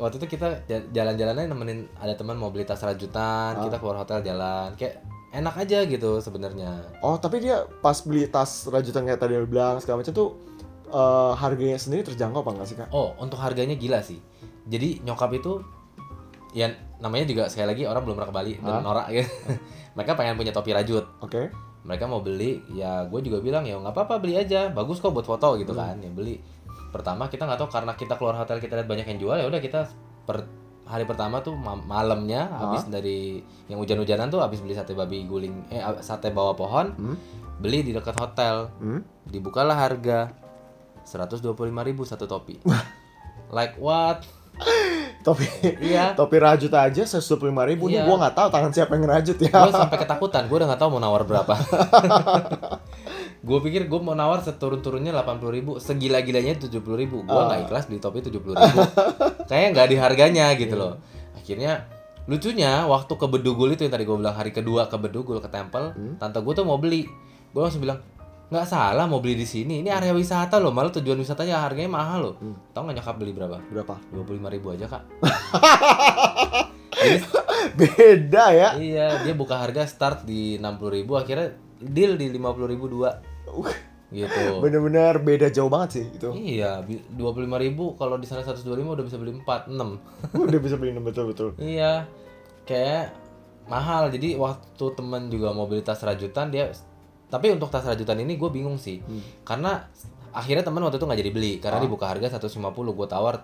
[0.00, 4.24] waktu itu kita ja- jalan-jalannya nemenin ada teman mau beli tas rajutan kita keluar hotel
[4.24, 4.72] jalan.
[4.80, 6.72] Kayak enak aja gitu sebenarnya.
[7.04, 10.49] Oh tapi dia pas beli tas rajutan kayak tadi bilang segala macam tuh
[10.90, 12.88] eh, harganya sendiri terjangkau apa enggak sih kak?
[12.90, 14.18] oh untuk harganya gila sih
[14.64, 15.62] jadi nyokap itu
[16.50, 16.66] ya
[16.98, 19.30] namanya juga sekali lagi orang belum pernah ke Bali dan norak gitu
[19.96, 21.48] mereka pengen punya topi rajut Oke.
[21.80, 25.24] mereka mau beli ya gue juga bilang ya nggak apa-apa beli aja bagus kok buat
[25.24, 25.80] foto gitu Hmm.
[25.80, 26.42] kan ya beli
[26.90, 29.58] pertama kita nggak tahu karena kita keluar hotel kita lihat banyak yang jual ya udah
[29.58, 29.86] kita
[30.20, 30.42] per
[30.84, 35.54] hari pertama tuh ma- malamnya habis dari yang hujan-hujanan tuh habis beli sate babi guling
[35.68, 37.16] eh sate bawah pohon Hmm.
[37.56, 39.06] beli di dekat hotel Hmm?
[39.24, 40.34] dibukalah harga
[41.10, 41.50] 125.000
[42.06, 42.62] satu topi.
[43.50, 44.22] Like what?
[45.20, 45.44] Topi
[45.84, 46.16] iya.
[46.16, 47.90] topi rajut aja 125 ribu.
[47.90, 48.08] Nih Iya.
[48.08, 49.52] gue nggak tahu tangan siapa yang ngerajut ya.
[49.52, 51.54] gue sampai ketakutan gue udah nggak tahu mau nawar berapa.
[53.40, 57.24] Gue pikir gue mau nawar seturun-turunnya 80.000 ribu segila-gilanya 70.000 ribu.
[57.24, 58.80] Gue nggak ikhlas beli topi 70.000 ribu.
[59.48, 61.00] Kayaknya nggak di harganya gitu loh.
[61.32, 61.88] Akhirnya
[62.28, 65.96] lucunya waktu ke Bedugul itu yang tadi gue bilang hari kedua ke Bedugul ke tempel
[66.20, 67.08] tante gue tuh mau beli.
[67.56, 68.04] Gue langsung bilang
[68.50, 72.20] nggak salah mau beli di sini ini area wisata loh malah tujuan wisatanya harganya mahal
[72.20, 72.34] loh
[72.74, 73.94] tau nggak nyokap beli berapa Berapa?
[74.10, 75.02] 25.000 ribu aja kak
[77.00, 77.18] Jadi
[77.80, 78.68] Beda ya.
[78.76, 81.48] Iya, dia buka harga start di 60.000 akhirnya
[81.80, 83.10] deal di 50.000 dua.
[83.48, 83.72] Uh,
[84.10, 86.28] gitu Bener-bener beda jauh banget sih itu.
[86.34, 86.82] iya
[87.14, 89.78] dua puluh ribu kalau di sana 125 udah bisa beli 4 6
[90.50, 91.54] Udah bisa beli betul-betul.
[91.62, 92.04] iya
[92.66, 93.14] kayak
[93.70, 96.74] mahal jadi waktu temen juga mau beli tas rajutan dia
[97.30, 98.98] tapi untuk tas rajutan ini gue bingung sih
[99.42, 99.86] karena
[100.30, 103.34] akhirnya temen waktu itu nggak jadi beli karena dibuka harga 150 gue tawar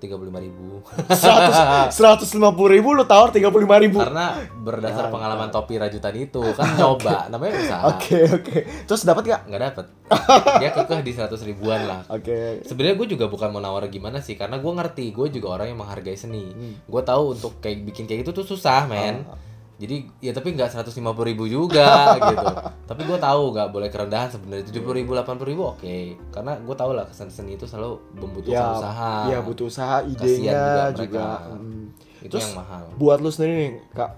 [0.00, 0.80] 35.000 ribu
[1.12, 1.56] Seratus
[2.00, 4.00] seratus lima puluh ribu lu tawar tiga puluh lima ribu.
[4.00, 8.58] karena berdasar pengalaman topi rajutan itu kan nyoba namanya usaha Oke oke.
[8.88, 9.40] Terus dapat gak?
[9.44, 9.86] nggak dapet
[10.64, 12.64] dia kekeh di 100 ribuan lah Oke.
[12.64, 15.78] sebenarnya gue juga bukan mau nawar gimana sih karena gue ngerti gue juga orang yang
[15.78, 16.80] menghargai seni Hmm.
[16.80, 19.36] gue tahu untuk kayak bikin kayak gitu tuh susah men Ah.
[19.80, 21.88] Jadi ya tapi nggak 150 ribu juga
[22.28, 22.46] gitu
[22.84, 25.96] tapi gue tahu nggak boleh kerendahan sebenarnya 70 ribu 80 ribu oke
[26.28, 30.12] karena gue tahu lah kesan seni itu selalu membutuhkan Ya, usaha Iya butuh usaha, Kasian
[30.12, 31.24] idenya juga juga.
[31.40, 31.56] mereka.
[31.56, 31.84] Mm.
[32.20, 34.10] itu Terus yang mahal buat lu sendiri nih, Kak.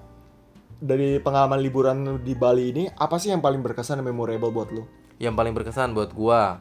[0.83, 4.83] Dari pengalaman liburan di Bali ini, apa sih yang paling berkesan dan memorable buat lu?
[5.17, 6.59] yang paling berkesan buat gua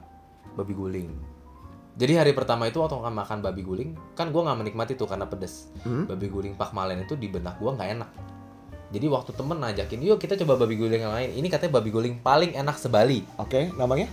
[0.54, 1.10] babi guling
[1.92, 5.26] jadi hari pertama itu waktu makan makan babi guling kan gua nggak menikmati tuh karena
[5.26, 6.06] pedes Hmm?
[6.06, 8.10] babi guling Pak Malen itu di benak gua nggak enak
[8.92, 12.20] jadi waktu temen ngajakin yuk kita coba babi guling yang lain ini katanya babi guling
[12.20, 14.12] paling enak sebali Oke, namanya?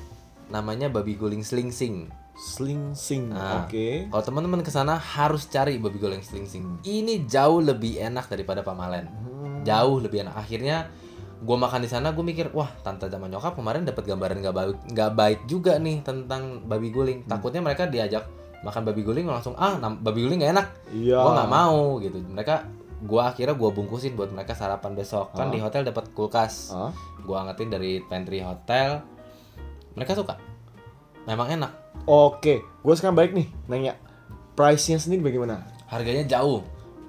[0.48, 2.08] namanya babi guling slingsing
[2.38, 3.34] Sling Sing.
[3.34, 3.66] Nah.
[3.66, 4.06] Oke.
[4.06, 8.72] kalau teman-teman ke sana harus cari babi guling slingsing ini jauh lebih enak daripada Pak
[8.72, 9.66] Malen Hmm.
[9.66, 10.86] jauh lebih enak akhirnya
[11.38, 14.78] gue makan di sana gue mikir wah tante sama nyokap kemarin dapat gambaran nggak baik
[14.86, 17.28] nggak baik juga nih tentang babi guling Hmm.
[17.28, 21.18] takutnya mereka diajak makan babi guling langsung ah babi guling nggak enak Iya.
[21.18, 22.54] gue nggak mau gitu mereka
[23.00, 25.30] gue akhirnya gue bungkusin buat mereka sarapan besok.
[25.32, 25.52] Kan Ah.
[25.52, 26.70] di hotel dapat kulkas.
[26.70, 29.02] Ah, gue angetin dari pantry hotel.
[29.94, 30.34] Mereka suka.
[31.24, 31.72] Memang enak.
[32.04, 33.94] Oke, gue sekarang balik nih nanya.
[34.52, 35.62] Price-nya sendiri bagaimana?
[35.86, 36.60] harganya jauh.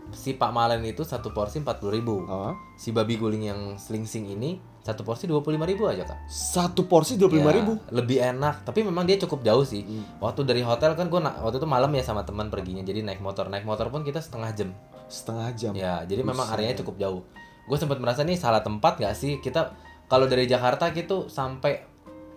[0.10, 2.24] Si Pak Malen itu satu porsi 40.000 ribu.
[2.26, 6.18] Ah, si babi guling yang slingsing ini satu porsi 25.000 ribu aja kak.
[6.26, 7.74] Satu porsi dua puluh lima Ya, ribu.
[7.92, 8.64] lebih enak.
[8.64, 9.84] Tapi memang dia cukup jauh sih.
[9.84, 10.02] Hmm.
[10.18, 12.82] waktu dari hotel kan gue waktu itu malam ya sama teman perginya.
[12.82, 13.52] Jadi naik motor.
[13.52, 14.72] Naik motor pun kita setengah jam
[15.10, 15.74] Setengah jam.
[15.74, 16.54] ya jadi memang Buset.
[16.56, 17.22] areanya cukup jauh.
[17.66, 19.38] Gue sempat merasa nih salah tempat gak sih?
[19.38, 19.74] Kita
[20.06, 21.86] kalau dari Jakarta gitu sampai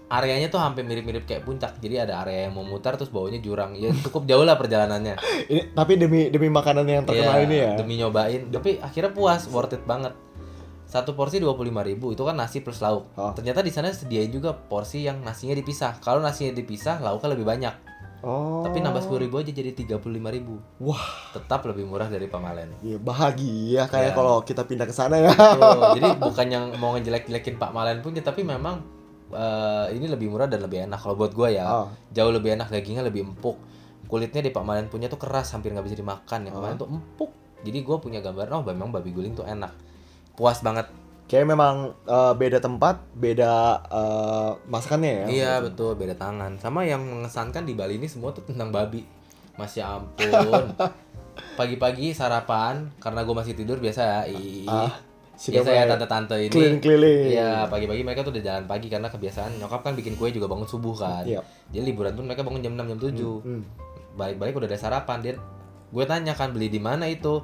[0.09, 1.81] areanya tuh hampir mirip-mirip kayak puncak.
[1.81, 3.73] Jadi ada area yang mau mutar terus bawahnya jurang.
[3.73, 5.16] Ya cukup jauh lah perjalanannya.
[5.53, 7.73] Ini tapi demi demi makanan yang terkenal Iya, ini ya.
[7.81, 8.49] demi nyobain.
[8.49, 10.12] Tapi akhirnya puas worth it banget.
[10.85, 13.09] Satu porsi 25.000 ribu itu kan nasi plus lauk.
[13.16, 13.33] Oh.
[13.33, 15.97] ternyata di sana sediain juga porsi yang nasinya dipisah.
[16.05, 17.73] Kalau nasinya dipisah lauknya lebih banyak
[18.23, 18.62] Oh.
[18.62, 19.99] tapi nambah 10.000 ribu aja jadi 35.000
[20.31, 20.55] ribu.
[20.79, 22.70] Wah, tetap lebih murah dari Pamalen.
[22.79, 24.16] Ya bahagia kayak Iya.
[24.16, 25.35] kalau kita pindah ke sana ya.
[25.35, 25.59] Tuh,
[25.99, 28.79] jadi bukan yang mau ngejelek-jelekin Pak Malen punya tapi memang
[29.29, 30.99] eh, ini lebih murah dan lebih enak.
[30.99, 31.87] Kalau buat gua ya Ah.
[32.11, 33.59] jauh lebih enak dagingnya lebih empuk.
[34.07, 36.47] Kulitnya di Pak Malen punya tuh keras hampir nggak bisa dimakan.
[36.47, 37.31] Yang kemarin tuh empuk.
[37.62, 39.75] Jadi gua punya gambaran oh memang babi guling tuh enak.
[40.39, 40.87] Puas banget
[41.33, 43.53] Kayak memang eh, beda tempat, beda
[43.83, 45.26] eh, masakannya ya.
[45.26, 49.01] iya betul beda tangan sama yang mengesankan di Bali ini semua tuh tentang babi
[49.53, 50.28] Mas ya ampun
[51.59, 54.93] pagi-pagi sarapan karena gue masih tidur biasa ya i- Ah,
[55.33, 57.24] biasa ya mulai tante-tante ini keliling-keliling.
[57.33, 60.68] Iya, pagi-pagi mereka tuh udah jalan pagi karena kebiasaan nyokap kan bikin kue juga bangun
[60.68, 61.24] subuh kan.
[61.24, 61.41] Iya.
[61.68, 63.43] Jadi liburan pun mereka bangun jam 6 jam 7.
[63.43, 63.62] Hmm.
[64.14, 65.35] Balik-balik udah ada sarapan dia.
[65.89, 67.41] Gue tanya kan beli di mana itu?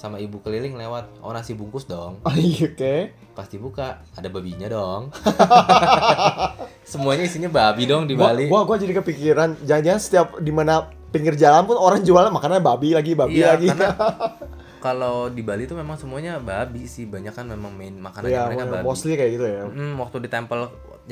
[0.00, 1.20] Sama ibu keliling lewat.
[1.20, 2.24] Oh, nasi bungkus dong.
[2.24, 3.12] Oh, iya, Oke.
[3.36, 5.12] Pas dibuka ada babinya dong.
[6.88, 8.48] Semuanya isinya babi dong di Gua, Bali.
[8.48, 12.96] gua gua jadi kepikiran jangan-jangan setiap di mana pinggir jalan pun orang jualan makannya babi
[12.96, 13.68] lagi, babi iya, lagi.
[13.68, 13.92] karena
[14.84, 17.04] kalau di Bali tuh memang semuanya babi sih.
[17.04, 18.84] Banyak kan memang main makanannya Iya, mereka babi.
[18.88, 19.62] mostly kayak gitu ya.
[19.68, 20.60] Mm, waktu di tempel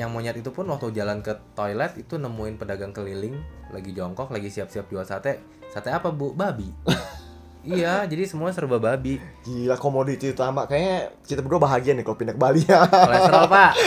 [0.00, 3.36] yang monyet itu pun waktu jalan ke toilet itu nemuin pedagang keliling
[3.68, 5.44] lagi jongkok lagi siap-siap jual sate.
[5.68, 6.32] Sate apa bu?
[6.32, 6.72] Babi.
[7.64, 9.18] iya, jadi semua serba babi.
[9.46, 10.66] Gila komoditi utama.
[10.66, 12.86] Kayaknya kita berdua bahagia nih kalau pindah ke Bali ya.
[12.86, 13.72] Kolesterol pak.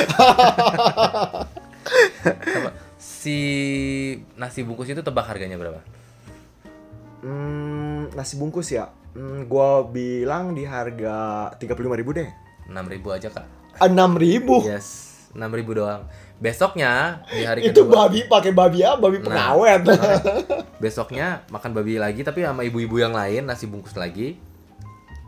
[3.22, 3.38] Si
[4.34, 5.78] nasi bungkus itu tebak harganya berapa?
[7.22, 8.90] Hmm, nasi bungkus ya.
[9.14, 12.30] Hmm, gua bilang di harga 35.000 ribu deh.
[12.66, 13.46] 6000 aja kak.
[13.78, 14.66] Enam ribu.
[14.66, 16.02] Yes, 6000 doang.
[16.42, 18.10] Besoknya di hari Itu kedua.
[18.10, 18.98] babi pakai babi apa?
[18.98, 19.26] Babi Nah.
[19.30, 19.82] pengawet.
[20.84, 24.42] Besoknya makan babi lagi tapi sama ibu-ibu yang lain nasi bungkus lagi.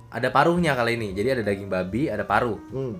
[0.09, 1.13] Ada paruhnya kali ini.
[1.13, 2.57] Jadi ada daging babi, ada paruh.
[2.57, 2.97] hmm,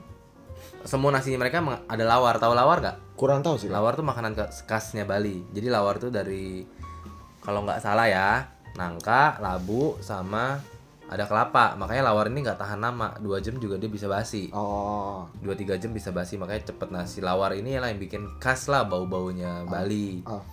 [0.86, 2.38] Semua nasinya mereka ada lawar.
[2.38, 2.98] Tahu lawar nggak?
[3.14, 3.70] kurang tahu sih.
[3.70, 4.34] Lawar tuh makanan
[4.66, 5.46] khasnya Bali.
[5.50, 6.66] Jadi lawar tuh dari
[7.40, 10.58] kalau nggak salah ya, nangka, labu sama
[11.10, 11.76] ada kelapa.
[11.76, 13.16] Makanya lawar ini nggak tahan lama.
[13.20, 14.50] Dua jam juga dia bisa basi.
[14.56, 15.28] Oh.
[15.44, 16.40] Dua tiga jam bisa basi.
[16.40, 20.24] Makanya cepet nasi lawar ini lah yang bikin khas lah bau-baunya Bali.
[20.28, 20.44] ah.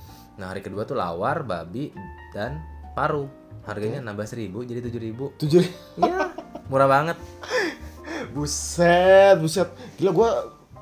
[0.40, 1.92] Nah hari kedua tuh lawar, babi
[2.32, 2.60] dan
[2.96, 3.28] paru.
[3.68, 5.24] Harganya nambah seribu jadi tujuh ribu.
[5.36, 5.60] Tujuh.
[6.00, 6.32] Iya,
[6.72, 7.16] murah banget.
[8.34, 9.68] Buset, buset.
[9.98, 10.30] Gila gua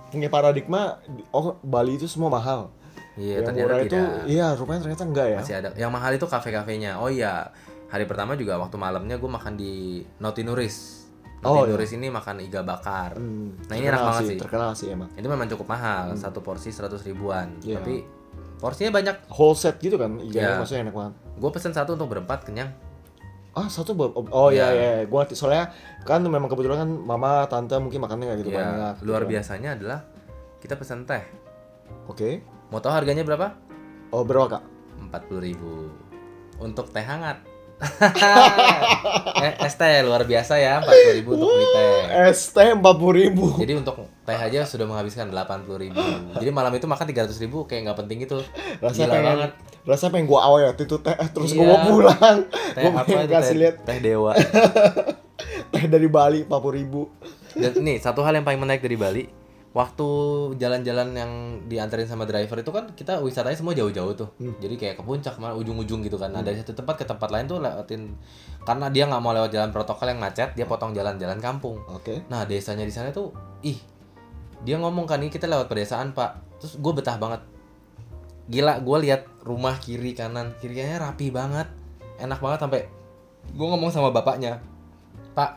[0.08, 1.00] punya paradigma
[1.32, 2.72] oh Bali itu semua mahal.
[3.18, 4.30] Iya, ternyata murah itu tidak.
[4.30, 7.50] iya rupanya ternyata enggak ya masih ada yang mahal itu kafe-kafenya oh iya
[7.88, 9.72] hari pertama juga waktu malamnya gue makan di
[10.20, 11.08] Notinuris
[11.38, 13.14] Oh, Notinuris ini makan iga bakar.
[13.14, 15.06] Hmm, nah ini enak banget sih, terkenal sih emang.
[15.14, 17.62] Itu memang cukup mahal satu porsi 100 ribuan.
[17.62, 17.78] Iya.
[17.78, 18.02] tapi
[18.58, 19.30] porsinya banyak.
[19.30, 20.58] Whole set gitu kan iganya Iya.
[20.58, 21.14] maksudnya enak banget.
[21.38, 22.74] Gue pesen satu untuk berempat kenyang.
[23.54, 24.74] Ah satu buat oh iya Iya.
[24.74, 25.04] iya iya.
[25.06, 25.38] gua ngerti.
[25.38, 25.70] soalnya
[26.02, 29.30] kan memang kebetulan kan mama tante mungkin makannya nggak gitu ya banyak luar gitu.
[29.38, 29.98] biasanya adalah
[30.58, 31.22] kita pesen teh.
[32.10, 32.42] Oke.
[32.74, 33.54] Mau tahu harganya berapa?
[34.10, 34.62] Oh berapa kak?
[35.06, 35.86] 40.000 ribu.
[36.58, 37.46] Untuk teh hangat
[39.38, 41.66] eh, teh luar biasa ya 40.000 ribu untuk beli
[42.34, 46.02] teh empat puluh ribu Jadi untuk teh aja sudah menghabiskan 80.000 ribu.
[46.34, 48.42] Jadi malam itu makan 300.000 ribu kayak nggak penting gitu.
[48.78, 49.50] rasa Gila pengen banget.
[49.84, 51.58] rasa pengen gua awet itu teh terus Iya.
[51.58, 52.38] gua mau pulang
[52.74, 54.32] Teh gua apa itu kasih teh, lihat teh dewa.
[55.72, 57.00] teh dari Bali empat puluh ribu
[57.54, 59.22] Dan nih satu hal yang paling menarik dari Bali,
[59.76, 60.08] waktu
[60.56, 61.32] jalan-jalan yang
[61.68, 64.28] dianterin sama driver itu kan kita wisatanya semua jauh-jauh tuh.
[64.58, 66.32] Jadi kayak ke puncak mana ujung-ujung gitu kan.
[66.32, 68.16] Nah, dari satu tempat ke tempat lain tuh lewatin
[68.64, 71.80] karena dia nggak mau lewat jalan protokol yang macet, dia potong jalan-jalan kampung.
[71.88, 73.32] oke Nah desanya di sana tuh,
[73.64, 73.80] ih
[74.60, 77.40] dia ngomong kan ini kita lewat pedesaan pak, terus gue betah banget.
[78.48, 81.68] Gila, gue lihat rumah kiri kanan kiri kanannya rapi banget,
[82.20, 82.80] enak banget sampai
[83.48, 84.60] gue ngomong sama bapaknya,
[85.32, 85.56] pak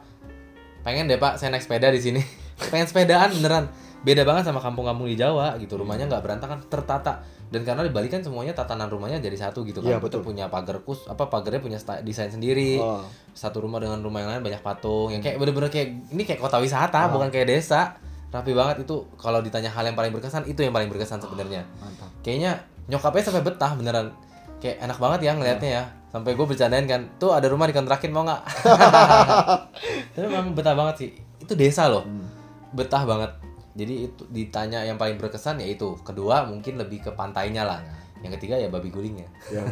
[0.81, 2.21] pengen deh pak saya naik sepeda di sini,
[2.71, 3.65] pengen sepedaan beneran.
[4.01, 7.21] Beda banget sama kampung-kampung di Jawa gitu, rumahnya nggak berantakan, tertata.
[7.47, 10.23] Dan karena di Bali kan semuanya tatanan rumahnya jadi satu gitu kan, Iya, betul.
[10.23, 12.79] punya pagar kus, apa pagarnya punya desain sendiri.
[12.79, 13.03] Oh.
[13.31, 15.07] satu rumah dengan rumah yang lain banyak patung.
[15.07, 17.07] Yang kayak bener-bener kayak ini kayak kota wisata Ah.
[17.07, 17.95] bukan kayak desa.
[18.27, 19.03] Rapi banget itu.
[19.15, 21.63] Kalau ditanya hal yang paling berkesan itu yang paling berkesan sebenarnya.
[21.77, 22.07] Mantap.
[22.21, 24.07] Kayaknya nyokapnya sampai betah beneran.
[24.57, 25.83] Kayak enak banget ya ngelihatnya ya.
[26.07, 28.41] Sampai gue bercandain kan tuh ada rumah dikontrakin mau nggak?
[30.15, 31.09] Tapi memang betah banget sih.
[31.39, 32.03] Itu desa loh.
[32.03, 32.27] Hmm.
[32.71, 33.31] betah banget
[33.73, 37.79] jadi itu ditanya yang paling berkesan ya itu kedua mungkin lebih ke pantainya lah
[38.19, 39.63] yang ketiga ya babi gulingnya ya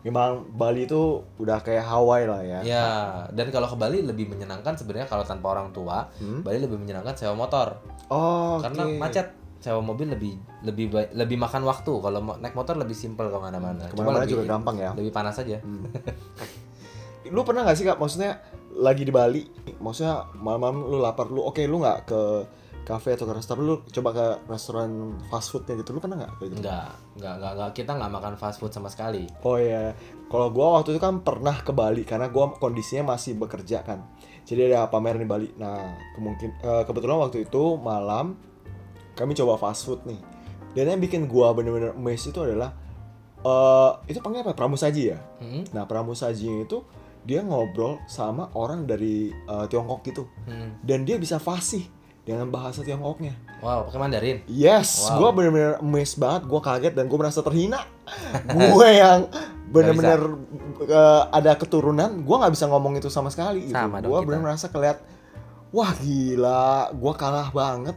[0.00, 0.96] memang Bali itu
[1.36, 2.86] udah kayak Hawaii lah ya Ya,
[3.28, 6.40] dan kalau ke Bali lebih menyenangkan sebenarnya kalau tanpa orang tua, Hmm?
[6.40, 7.76] Bali lebih menyenangkan sewa motor.
[8.08, 8.96] oh Karena oke.
[8.96, 9.28] macet.
[9.60, 11.92] Sewa mobil lebih lebih lebih makan waktu.
[11.92, 13.84] Kalau naik motor lebih simpel ke mana-mana.
[13.84, 14.90] Cuma Ke mana-mana lebih- juga gampang ya.
[14.96, 15.60] Lebih panas aja.
[17.28, 18.40] lu pernah gak sih kak maksudnya
[18.72, 19.44] lagi di Bali
[19.76, 22.20] maksudnya malam-malam lu lapar lu oke lu nggak ke
[22.80, 24.90] kafe atau ke restoran tapi lu coba ke restoran
[25.28, 27.70] fast foodnya gitu lu pernah nggak kayak gitu Enggak, enggak, enggak, enggak.
[27.76, 29.24] Kita enggak makan fast food sama sekali.
[29.42, 29.94] oh iya
[30.26, 34.02] kalau gua waktu itu kan pernah ke Bali karena gua kondisinya masih bekerja kan
[34.42, 35.78] jadi ada pameran di Bali nah
[36.14, 38.34] kemungkin eh, kebetulan waktu itu malam
[39.14, 40.18] kami coba fast food nih
[40.72, 42.72] dan yang bikin gua bener-bener amazed itu adalah
[43.40, 45.64] eh itu panggil apa pramusaji ya Hmm?
[45.72, 46.84] Nah, pramusajinya itu
[47.20, 50.24] dia ngobrol sama orang dari eh, Tiongkok gitu.
[50.44, 50.76] Hmm.
[50.80, 51.84] Dan dia bisa fasih
[52.22, 53.34] dengan bahasa Tiongkoknya.
[53.60, 54.38] Wow, pakai Mandarin.
[54.46, 55.16] Yes, Wow.
[55.16, 57.84] gua bener-bener amazed banget, gua kaget dan gua merasa terhina.
[58.56, 59.26] gue yang
[59.70, 60.20] bener-bener
[60.82, 63.68] eh, ada keturunan, gua nggak bisa ngomong itu sama sekali.
[63.68, 63.76] Gitu.
[63.76, 64.28] Sama dong Gua kita.
[64.28, 64.98] bener merasa keliat,
[65.70, 67.96] wah gila, gua kalah banget.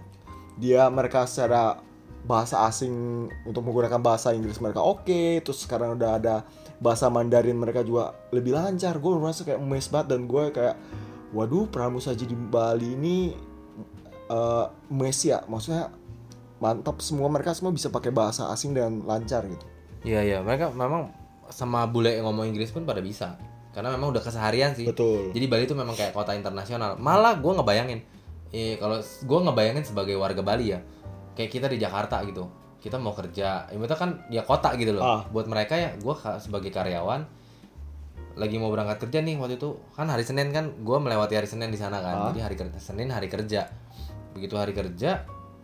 [0.56, 1.82] Dia mereka secara
[2.24, 6.36] bahasa asing untuk menggunakan bahasa Inggris mereka oke, terus sekarang udah ada
[6.80, 8.96] bahasa Mandarin mereka juga lebih lancar.
[8.96, 10.76] Gue merasa kayak amazed banget dan gue kayak,
[11.36, 13.18] waduh pramusaji di Bali ini
[14.34, 15.94] eh Messi ya, maksudnya
[16.58, 19.66] mantap semua mereka semua bisa pakai bahasa asing dan lancar gitu.
[20.02, 20.38] Iya, iya.
[20.42, 21.14] Mereka memang
[21.54, 23.38] sama bule yang ngomong Inggris pun pada bisa.
[23.74, 24.86] Karena memang udah keseharian sih.
[24.86, 25.34] Betul.
[25.34, 26.98] Jadi Bali itu memang kayak kota internasional.
[26.98, 28.00] Malah gue ngebayangin,
[28.54, 30.80] eh kalau gue ngebayangin sebagai warga Bali ya,
[31.34, 32.48] kayak kita di Jakarta gitu,
[32.80, 35.02] kita mau kerja, itu kan ya kota gitu loh.
[35.02, 35.22] Ah.
[35.30, 37.26] Buat mereka ya, gue sebagai karyawan
[38.34, 41.70] lagi mau berangkat kerja nih waktu itu kan hari Senin kan gue melewati hari Senin
[41.70, 42.26] di sana kan Ah.
[42.34, 43.70] jadi hari Senin hari kerja
[44.34, 45.24] begitu hari kerja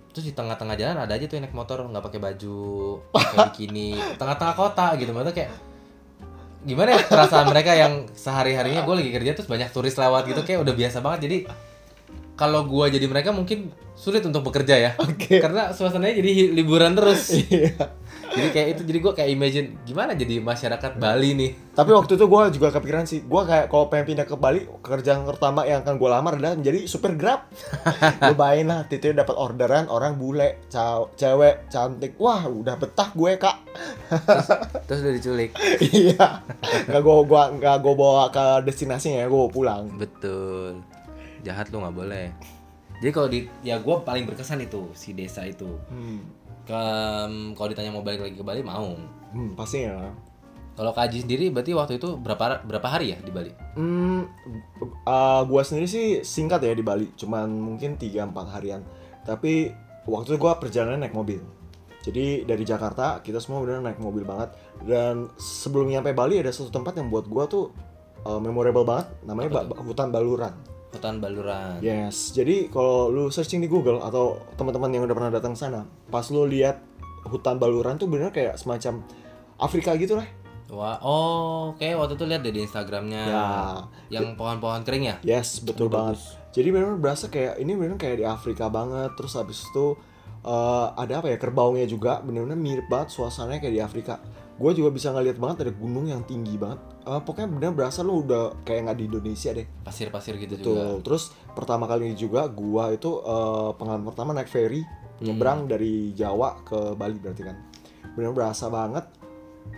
[0.10, 2.62] terus di tengah-tengah jalan ada aja tuh yang naik motor nggak pakai baju
[3.14, 5.52] pakai bikini tengah-tengah kota gitu maksudnya kayak
[6.60, 10.42] gimana ya perasaan mereka yang sehari harinya gue lagi kerja terus banyak turis lewat gitu
[10.44, 11.38] kayak udah biasa banget jadi
[12.36, 15.44] kalau gue jadi mereka mungkin sulit untuk bekerja ya Oke.
[15.44, 17.76] karena suasananya jadi liburan terus Iya.
[18.30, 21.52] Jadi kayak itu jadi gue kayak imagine gimana jadi masyarakat Bali nih?
[21.74, 25.24] Tapi waktu itu gue juga kepikiran sih, gue kayak kalau pengen pindah ke Bali, kerjaan
[25.26, 27.48] pertama yang akan gue lamar adalah menjadi supir grab.
[28.22, 30.62] gue bayangin lah, titik dapat orderan orang bule,
[31.16, 33.58] cewek, cantik, wah udah betah gue kak.
[34.86, 35.52] terus udah diculik?
[35.80, 36.44] Iya,
[36.92, 39.90] nggak gue gua nggak gue bawa ke destinasinya, gue pulang.
[39.96, 40.84] betul.
[41.42, 42.28] Jahat lu nggak boleh.
[43.00, 45.80] Jadi kalau di ya gue paling berkesan itu si desa itu.
[45.88, 46.20] Hmm,
[46.70, 46.82] ke
[47.54, 48.94] kalau ditanya mau balik lagi ke Bali mau
[49.34, 50.14] hmm pastinya.
[50.74, 54.24] kalau kaji sendiri berarti waktu itu berapa berapa hari ya di Bali Hmm,
[55.04, 58.82] uh, gue sendiri sih singkat ya di Bali, cuman mungkin 3-4 harian.
[59.24, 59.72] Tapi
[60.04, 61.40] waktu itu gue perjalanan naik mobil.
[62.00, 64.52] Jadi dari Jakarta kita semua benar naik mobil banget
[64.84, 67.76] dan sebelum nyampe Bali ada satu tempat yang buat gua tuh
[68.24, 70.56] uh, memorable banget namanya ba- ba- hutan Baluran.
[70.90, 71.78] Hutan Baluran.
[71.86, 76.26] Yes, jadi kalau lu searching di Google atau teman-teman yang udah pernah datang sana, pas
[76.34, 76.82] lu lihat
[77.30, 79.06] hutan Baluran tuh bener kayak semacam
[79.62, 80.26] Afrika gitu lah.
[80.70, 83.24] Wah, oh, oke waktu itu lihat deh di Instagramnya.
[83.26, 83.46] Ya.
[84.22, 85.16] Yang pohon-pohon kering ya?
[85.26, 86.22] Yes, betul banget.
[86.54, 89.18] Jadi benar berasa kayak ini benar kayak di Afrika banget.
[89.18, 89.98] Terus habis itu
[90.46, 94.22] eh, ada apa ya kerbaunya juga benar-benar mirip banget suasananya kayak di Afrika.
[94.60, 96.84] Gue juga bisa ngeliat banget ada gunung yang tinggi banget.
[97.08, 99.68] Eh, pokoknya benar berasa lu udah kayak nggak di Indonesia deh.
[99.88, 100.68] Pasir-pasir gitu juga.
[100.68, 100.96] Betul.
[101.08, 101.24] Terus
[101.56, 104.84] pertama kali juga gua itu eh, pengalaman pertama naik ferry
[105.20, 107.56] nyebrang dari Jawa ke Bali berarti kan.
[108.16, 109.08] Benar berasa banget.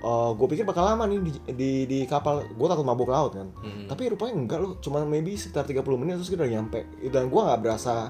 [0.02, 2.48] gue pikir bakal lama nih di, di, di kapal.
[2.58, 3.54] Gue takut mabuk laut kan.
[3.62, 3.86] Mm-mm.
[3.86, 4.74] Tapi rupanya enggak loh.
[4.82, 6.80] Cuma maybe sekitar 30 menit terus kita udah nyampe.
[7.12, 8.10] Dan gua nggak berasa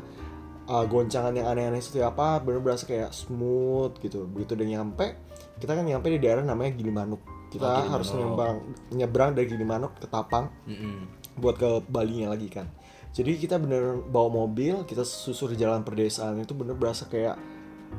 [0.72, 2.40] uh, goncangan yang aneh-aneh seperti apa.
[2.44, 4.24] Bener berasa kayak smooth gitu.
[4.30, 5.31] Begitu udah nyampe,
[5.62, 7.22] kita kan nyampe di daerah namanya Gilimanuk.
[7.48, 7.92] Kita Oh, Gilimanuk.
[7.94, 8.58] harus nyebrang
[8.92, 11.06] nyebrang dari Gilimanuk ke Tapang Mm-mm.
[11.38, 12.66] buat ke Bali-nya lagi kan.
[13.12, 17.36] Jadi kita bener bawa mobil, kita susur jalan perdesaan itu bener berasa kayak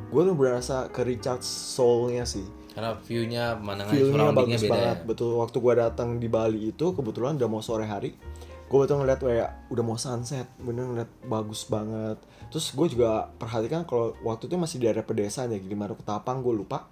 [0.09, 2.49] gue tuh berasa ke Richard Soul-nya sih.
[2.73, 3.93] Karena view-nya, pemandangan
[4.33, 5.05] bagus beda banget, ya.
[5.05, 5.31] betul.
[5.37, 8.17] Waktu gue datang di Bali itu kebetulan udah mau sore hari,
[8.65, 12.17] gue betul ngeliat kayak udah mau sunset, bener ngeliat bagus banget.
[12.49, 16.57] Terus gue juga perhatikan kalau waktu itu masih di daerah pedesaan ya, Gilimanuk Ketapang, gue
[16.57, 16.89] lupa.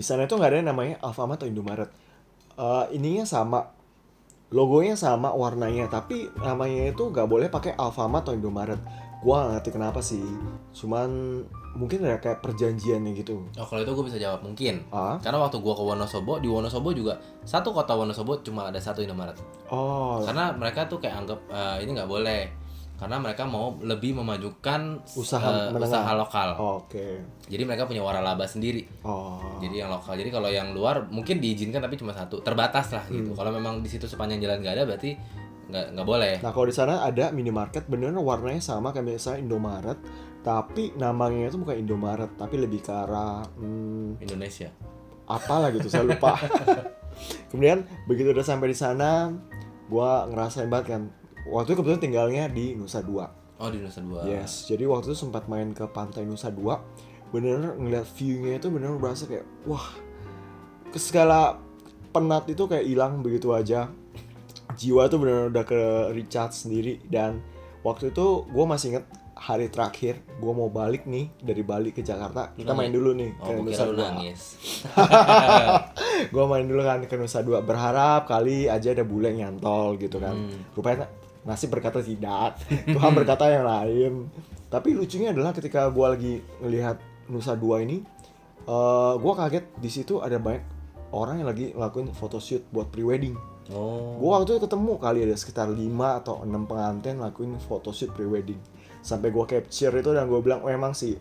[0.00, 1.92] Di sana itu nggak ada yang namanya Alfamart atau Indomaret.
[2.56, 3.68] Eh, ininya sama,
[4.50, 8.80] logonya sama warnanya tapi namanya itu nggak boleh pakai Alfamart atau Indomaret
[9.22, 10.24] gua nggak ngerti kenapa sih
[10.74, 11.38] cuman
[11.78, 14.82] mungkin ada kayak perjanjiannya gitu Oh kalau itu gue bisa jawab mungkin.
[14.90, 17.14] ah Karena waktu gua ke Wonosobo, di Wonosobo juga
[17.46, 19.38] satu kota Wonosobo cuma ada satu Indomaret.
[19.70, 22.42] oh Karena mereka tuh kayak anggap eh, ini nggak boleh.
[23.00, 25.88] Karena mereka mau lebih memajukan Usaha menengah.
[25.88, 26.48] usaha lokal.
[26.84, 27.06] oke
[27.48, 28.84] Jadi mereka punya waralaba sendiri.
[29.02, 30.14] oh Jadi yang lokal.
[30.14, 33.16] Jadi kalau yang luar mungkin diizinkan tapi cuma satu, terbatas lah Hmm.
[33.16, 33.32] gitu.
[33.32, 35.16] Kalau memang di situ sepanjang jalan nggak ada berarti
[35.70, 36.34] nggak nggak boleh.
[36.42, 39.98] nah kalau di sana ada minimarket bener warnanya sama kayak misalnya Indomaret
[40.42, 44.66] tapi namanya itu bukan Indomaret tapi lebih ke arah hmm, Indonesia.
[45.30, 46.34] apalah gitu saya lupa
[47.54, 49.30] kemudian begitu udah sampai di sana
[49.86, 51.02] gua ngerasain banget kan
[51.48, 53.30] waktu itu kebetulan tinggalnya di Nusa Dua.
[53.60, 54.24] Oh di Nusa Dua.
[54.24, 56.80] Yes, jadi waktu itu sempat main ke pantai Nusa Dua,
[57.30, 59.84] bener ngeliat view-nya itu bener berasa kayak wah,
[60.90, 61.60] ke segala
[62.10, 63.88] penat itu kayak hilang begitu aja.
[64.74, 65.80] Jiwa tuh bener udah ke
[66.14, 67.02] recharge sendiri.
[67.04, 67.42] Dan
[67.84, 69.06] waktu itu gue masih inget
[69.40, 72.52] hari terakhir gue mau balik nih dari Bali ke Jakarta.
[72.56, 74.08] Kita main dulu nih Oh, ke Nusa Dua.
[76.34, 77.60] gue main dulu kan ke Nusa Dua.
[77.60, 80.36] Berharap kali aja ada bule nyantol gitu kan.
[80.36, 80.72] Hmm.
[80.76, 81.08] rupanya
[81.44, 82.60] nasib berkata tidak.
[82.94, 84.12] Tuhan berkata yang lain.
[84.70, 86.96] Tapi lucunya adalah ketika gue lagi ngelihat
[87.30, 88.02] Nusa Dua ini
[88.60, 90.62] eh gue kaget di situ ada banyak
[91.10, 93.34] orang yang lagi ngelakuin photoshoot buat prewedding.
[93.70, 94.18] Oh.
[94.18, 95.78] gue waktu itu ketemu kali ada sekitar 5
[96.18, 98.58] atau 6 pengantin ngelakuin photoshoot prewedding.
[98.98, 101.14] Sampai gue capture itu dan gue bilang memang sih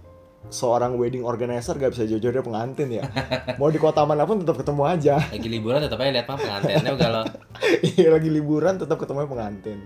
[0.48, 3.04] seorang wedding organizer gak bisa jauh-jauh dari pengantin ya?
[3.60, 5.16] Mau di kota mana pun tetap ketemu aja.
[5.20, 7.24] Lagi liburan tetap aja lihat mah pengantinnya kalau
[8.00, 9.80] Iya lagi liburan tetap ketemu pengantin.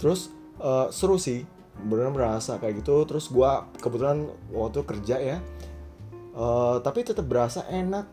[0.00, 1.44] Terus eh, seru sih,
[1.84, 3.04] benar berasa kayak gitu.
[3.04, 5.38] Terus gua kebetulan waktu kerja ya,
[6.30, 8.06] Eh, tapi tetap berasa enak.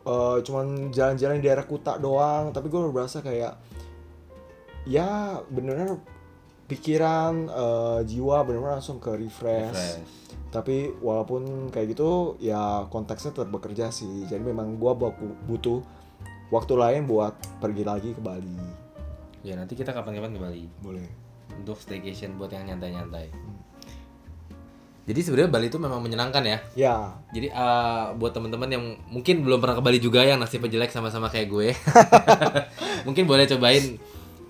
[0.00, 3.52] Eh, cuman jalan-jalan di daerah Kuta doang, tapi gue berasa kayak
[4.88, 6.00] ya bener
[6.64, 9.76] pikiran eh, jiwa bener-bener langsung ke refresh.
[9.76, 10.08] Refresh.
[10.50, 14.24] Tapi walaupun kayak gitu ya konteksnya tetap bekerja sih.
[14.24, 15.84] Jadi memang gua baku- butuh
[16.48, 18.56] waktu lain buat pergi lagi ke Bali.
[19.44, 21.08] Ya nanti kita kapan-kapan ke Bali Boleh.
[21.58, 23.30] Untuk staycation buat yang nyantai-nyantai.
[25.10, 26.58] Jadi sebenarnya Bali itu memang menyenangkan ya.
[26.78, 26.96] Ya,
[27.34, 31.26] Jadi eh, buat teman-teman yang mungkin belum pernah ke Bali juga yang nasibnya jelek sama-sama
[31.26, 31.74] kayak gue,
[33.06, 33.98] mungkin boleh cobain.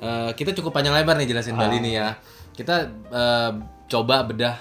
[0.01, 2.09] Eh, kita cukup panjang lebar nih jelasin Bali nih ya.
[2.53, 3.51] Kita eh,
[3.89, 4.57] coba bedah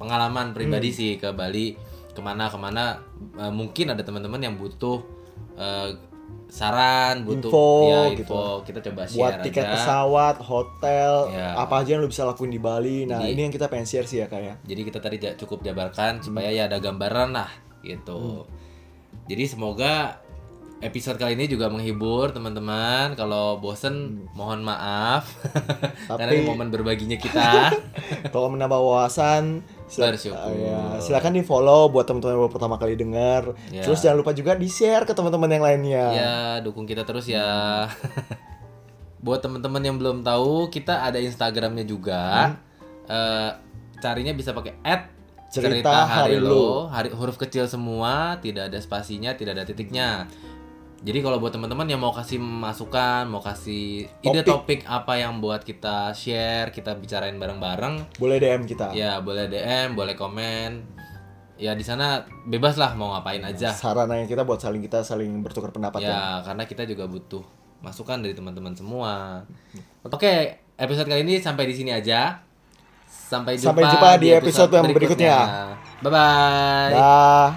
[0.00, 1.78] pengalaman pribadi sih ke Bali
[2.10, 2.98] ke mana ke mana.
[3.38, 5.06] Eh, mungkin ada teman-teman yang butuh
[5.54, 5.94] eh,
[6.48, 8.32] saran, butuh Info, ya gitu.
[8.32, 8.42] info.
[8.64, 9.72] Kita coba share buat tiket aja.
[9.76, 11.52] pesawat, hotel, Ya.
[11.54, 13.04] apa aja yang lu bisa lakuin di Bali.
[13.04, 14.64] Nah, Jadi- ini yang kita pengen share sih ya kayak.
[14.64, 18.48] Jadi kita tadi cukup jabarkan supaya ya ada gambaran lah gitu.
[19.28, 20.24] Jadi semoga
[20.78, 23.12] episode kali ini juga menghibur teman-teman.
[23.12, 25.28] Kalau bosen mohon maaf.
[26.08, 27.76] Karena ini Tapi- momen berbaginya kita.
[28.32, 30.52] Kalau menambah wawasan, sila- Bersyukur.
[30.54, 33.56] ya, silakan di follow buat teman-teman yang baru pertama kali dengar.
[33.72, 33.82] Ya.
[33.82, 36.04] Terus jangan lupa juga di share ke teman-teman yang lainnya.
[36.12, 37.88] ya dukung kita terus ya.
[39.24, 42.54] Buat teman-teman yang belum tahu, kita ada Instagramnya juga.
[43.08, 43.50] Eh,
[43.98, 44.78] carinya bisa pakai
[45.48, 46.86] Cerita Hari Lu.
[46.92, 50.28] hari huruf kecil semua, tidak ada spasinya, tidak ada titiknya.
[50.98, 55.62] Jadi kalau buat teman-teman yang mau kasih masukan, mau kasih ide topik apa yang buat
[55.62, 58.90] kita share, kita bicarain bareng-bareng, Boleh DM kita.
[58.90, 60.82] ya boleh DM, boleh komen.
[61.54, 63.70] Ya di sana bebas lah mau ngapain aja.
[63.70, 66.10] Sarannya kita buat saling kita saling bertukar pendapat ya.
[66.10, 67.42] Ya, karena kita juga butuh
[67.78, 69.42] masukan dari teman-teman semua.
[70.02, 72.42] Oke, episode kali ini sampai di sini aja.
[73.06, 75.36] Sampai jumpa, Sampai jumpa di episode yang berikutnya.
[76.02, 76.90] Bye bye.
[76.94, 77.50] Dah.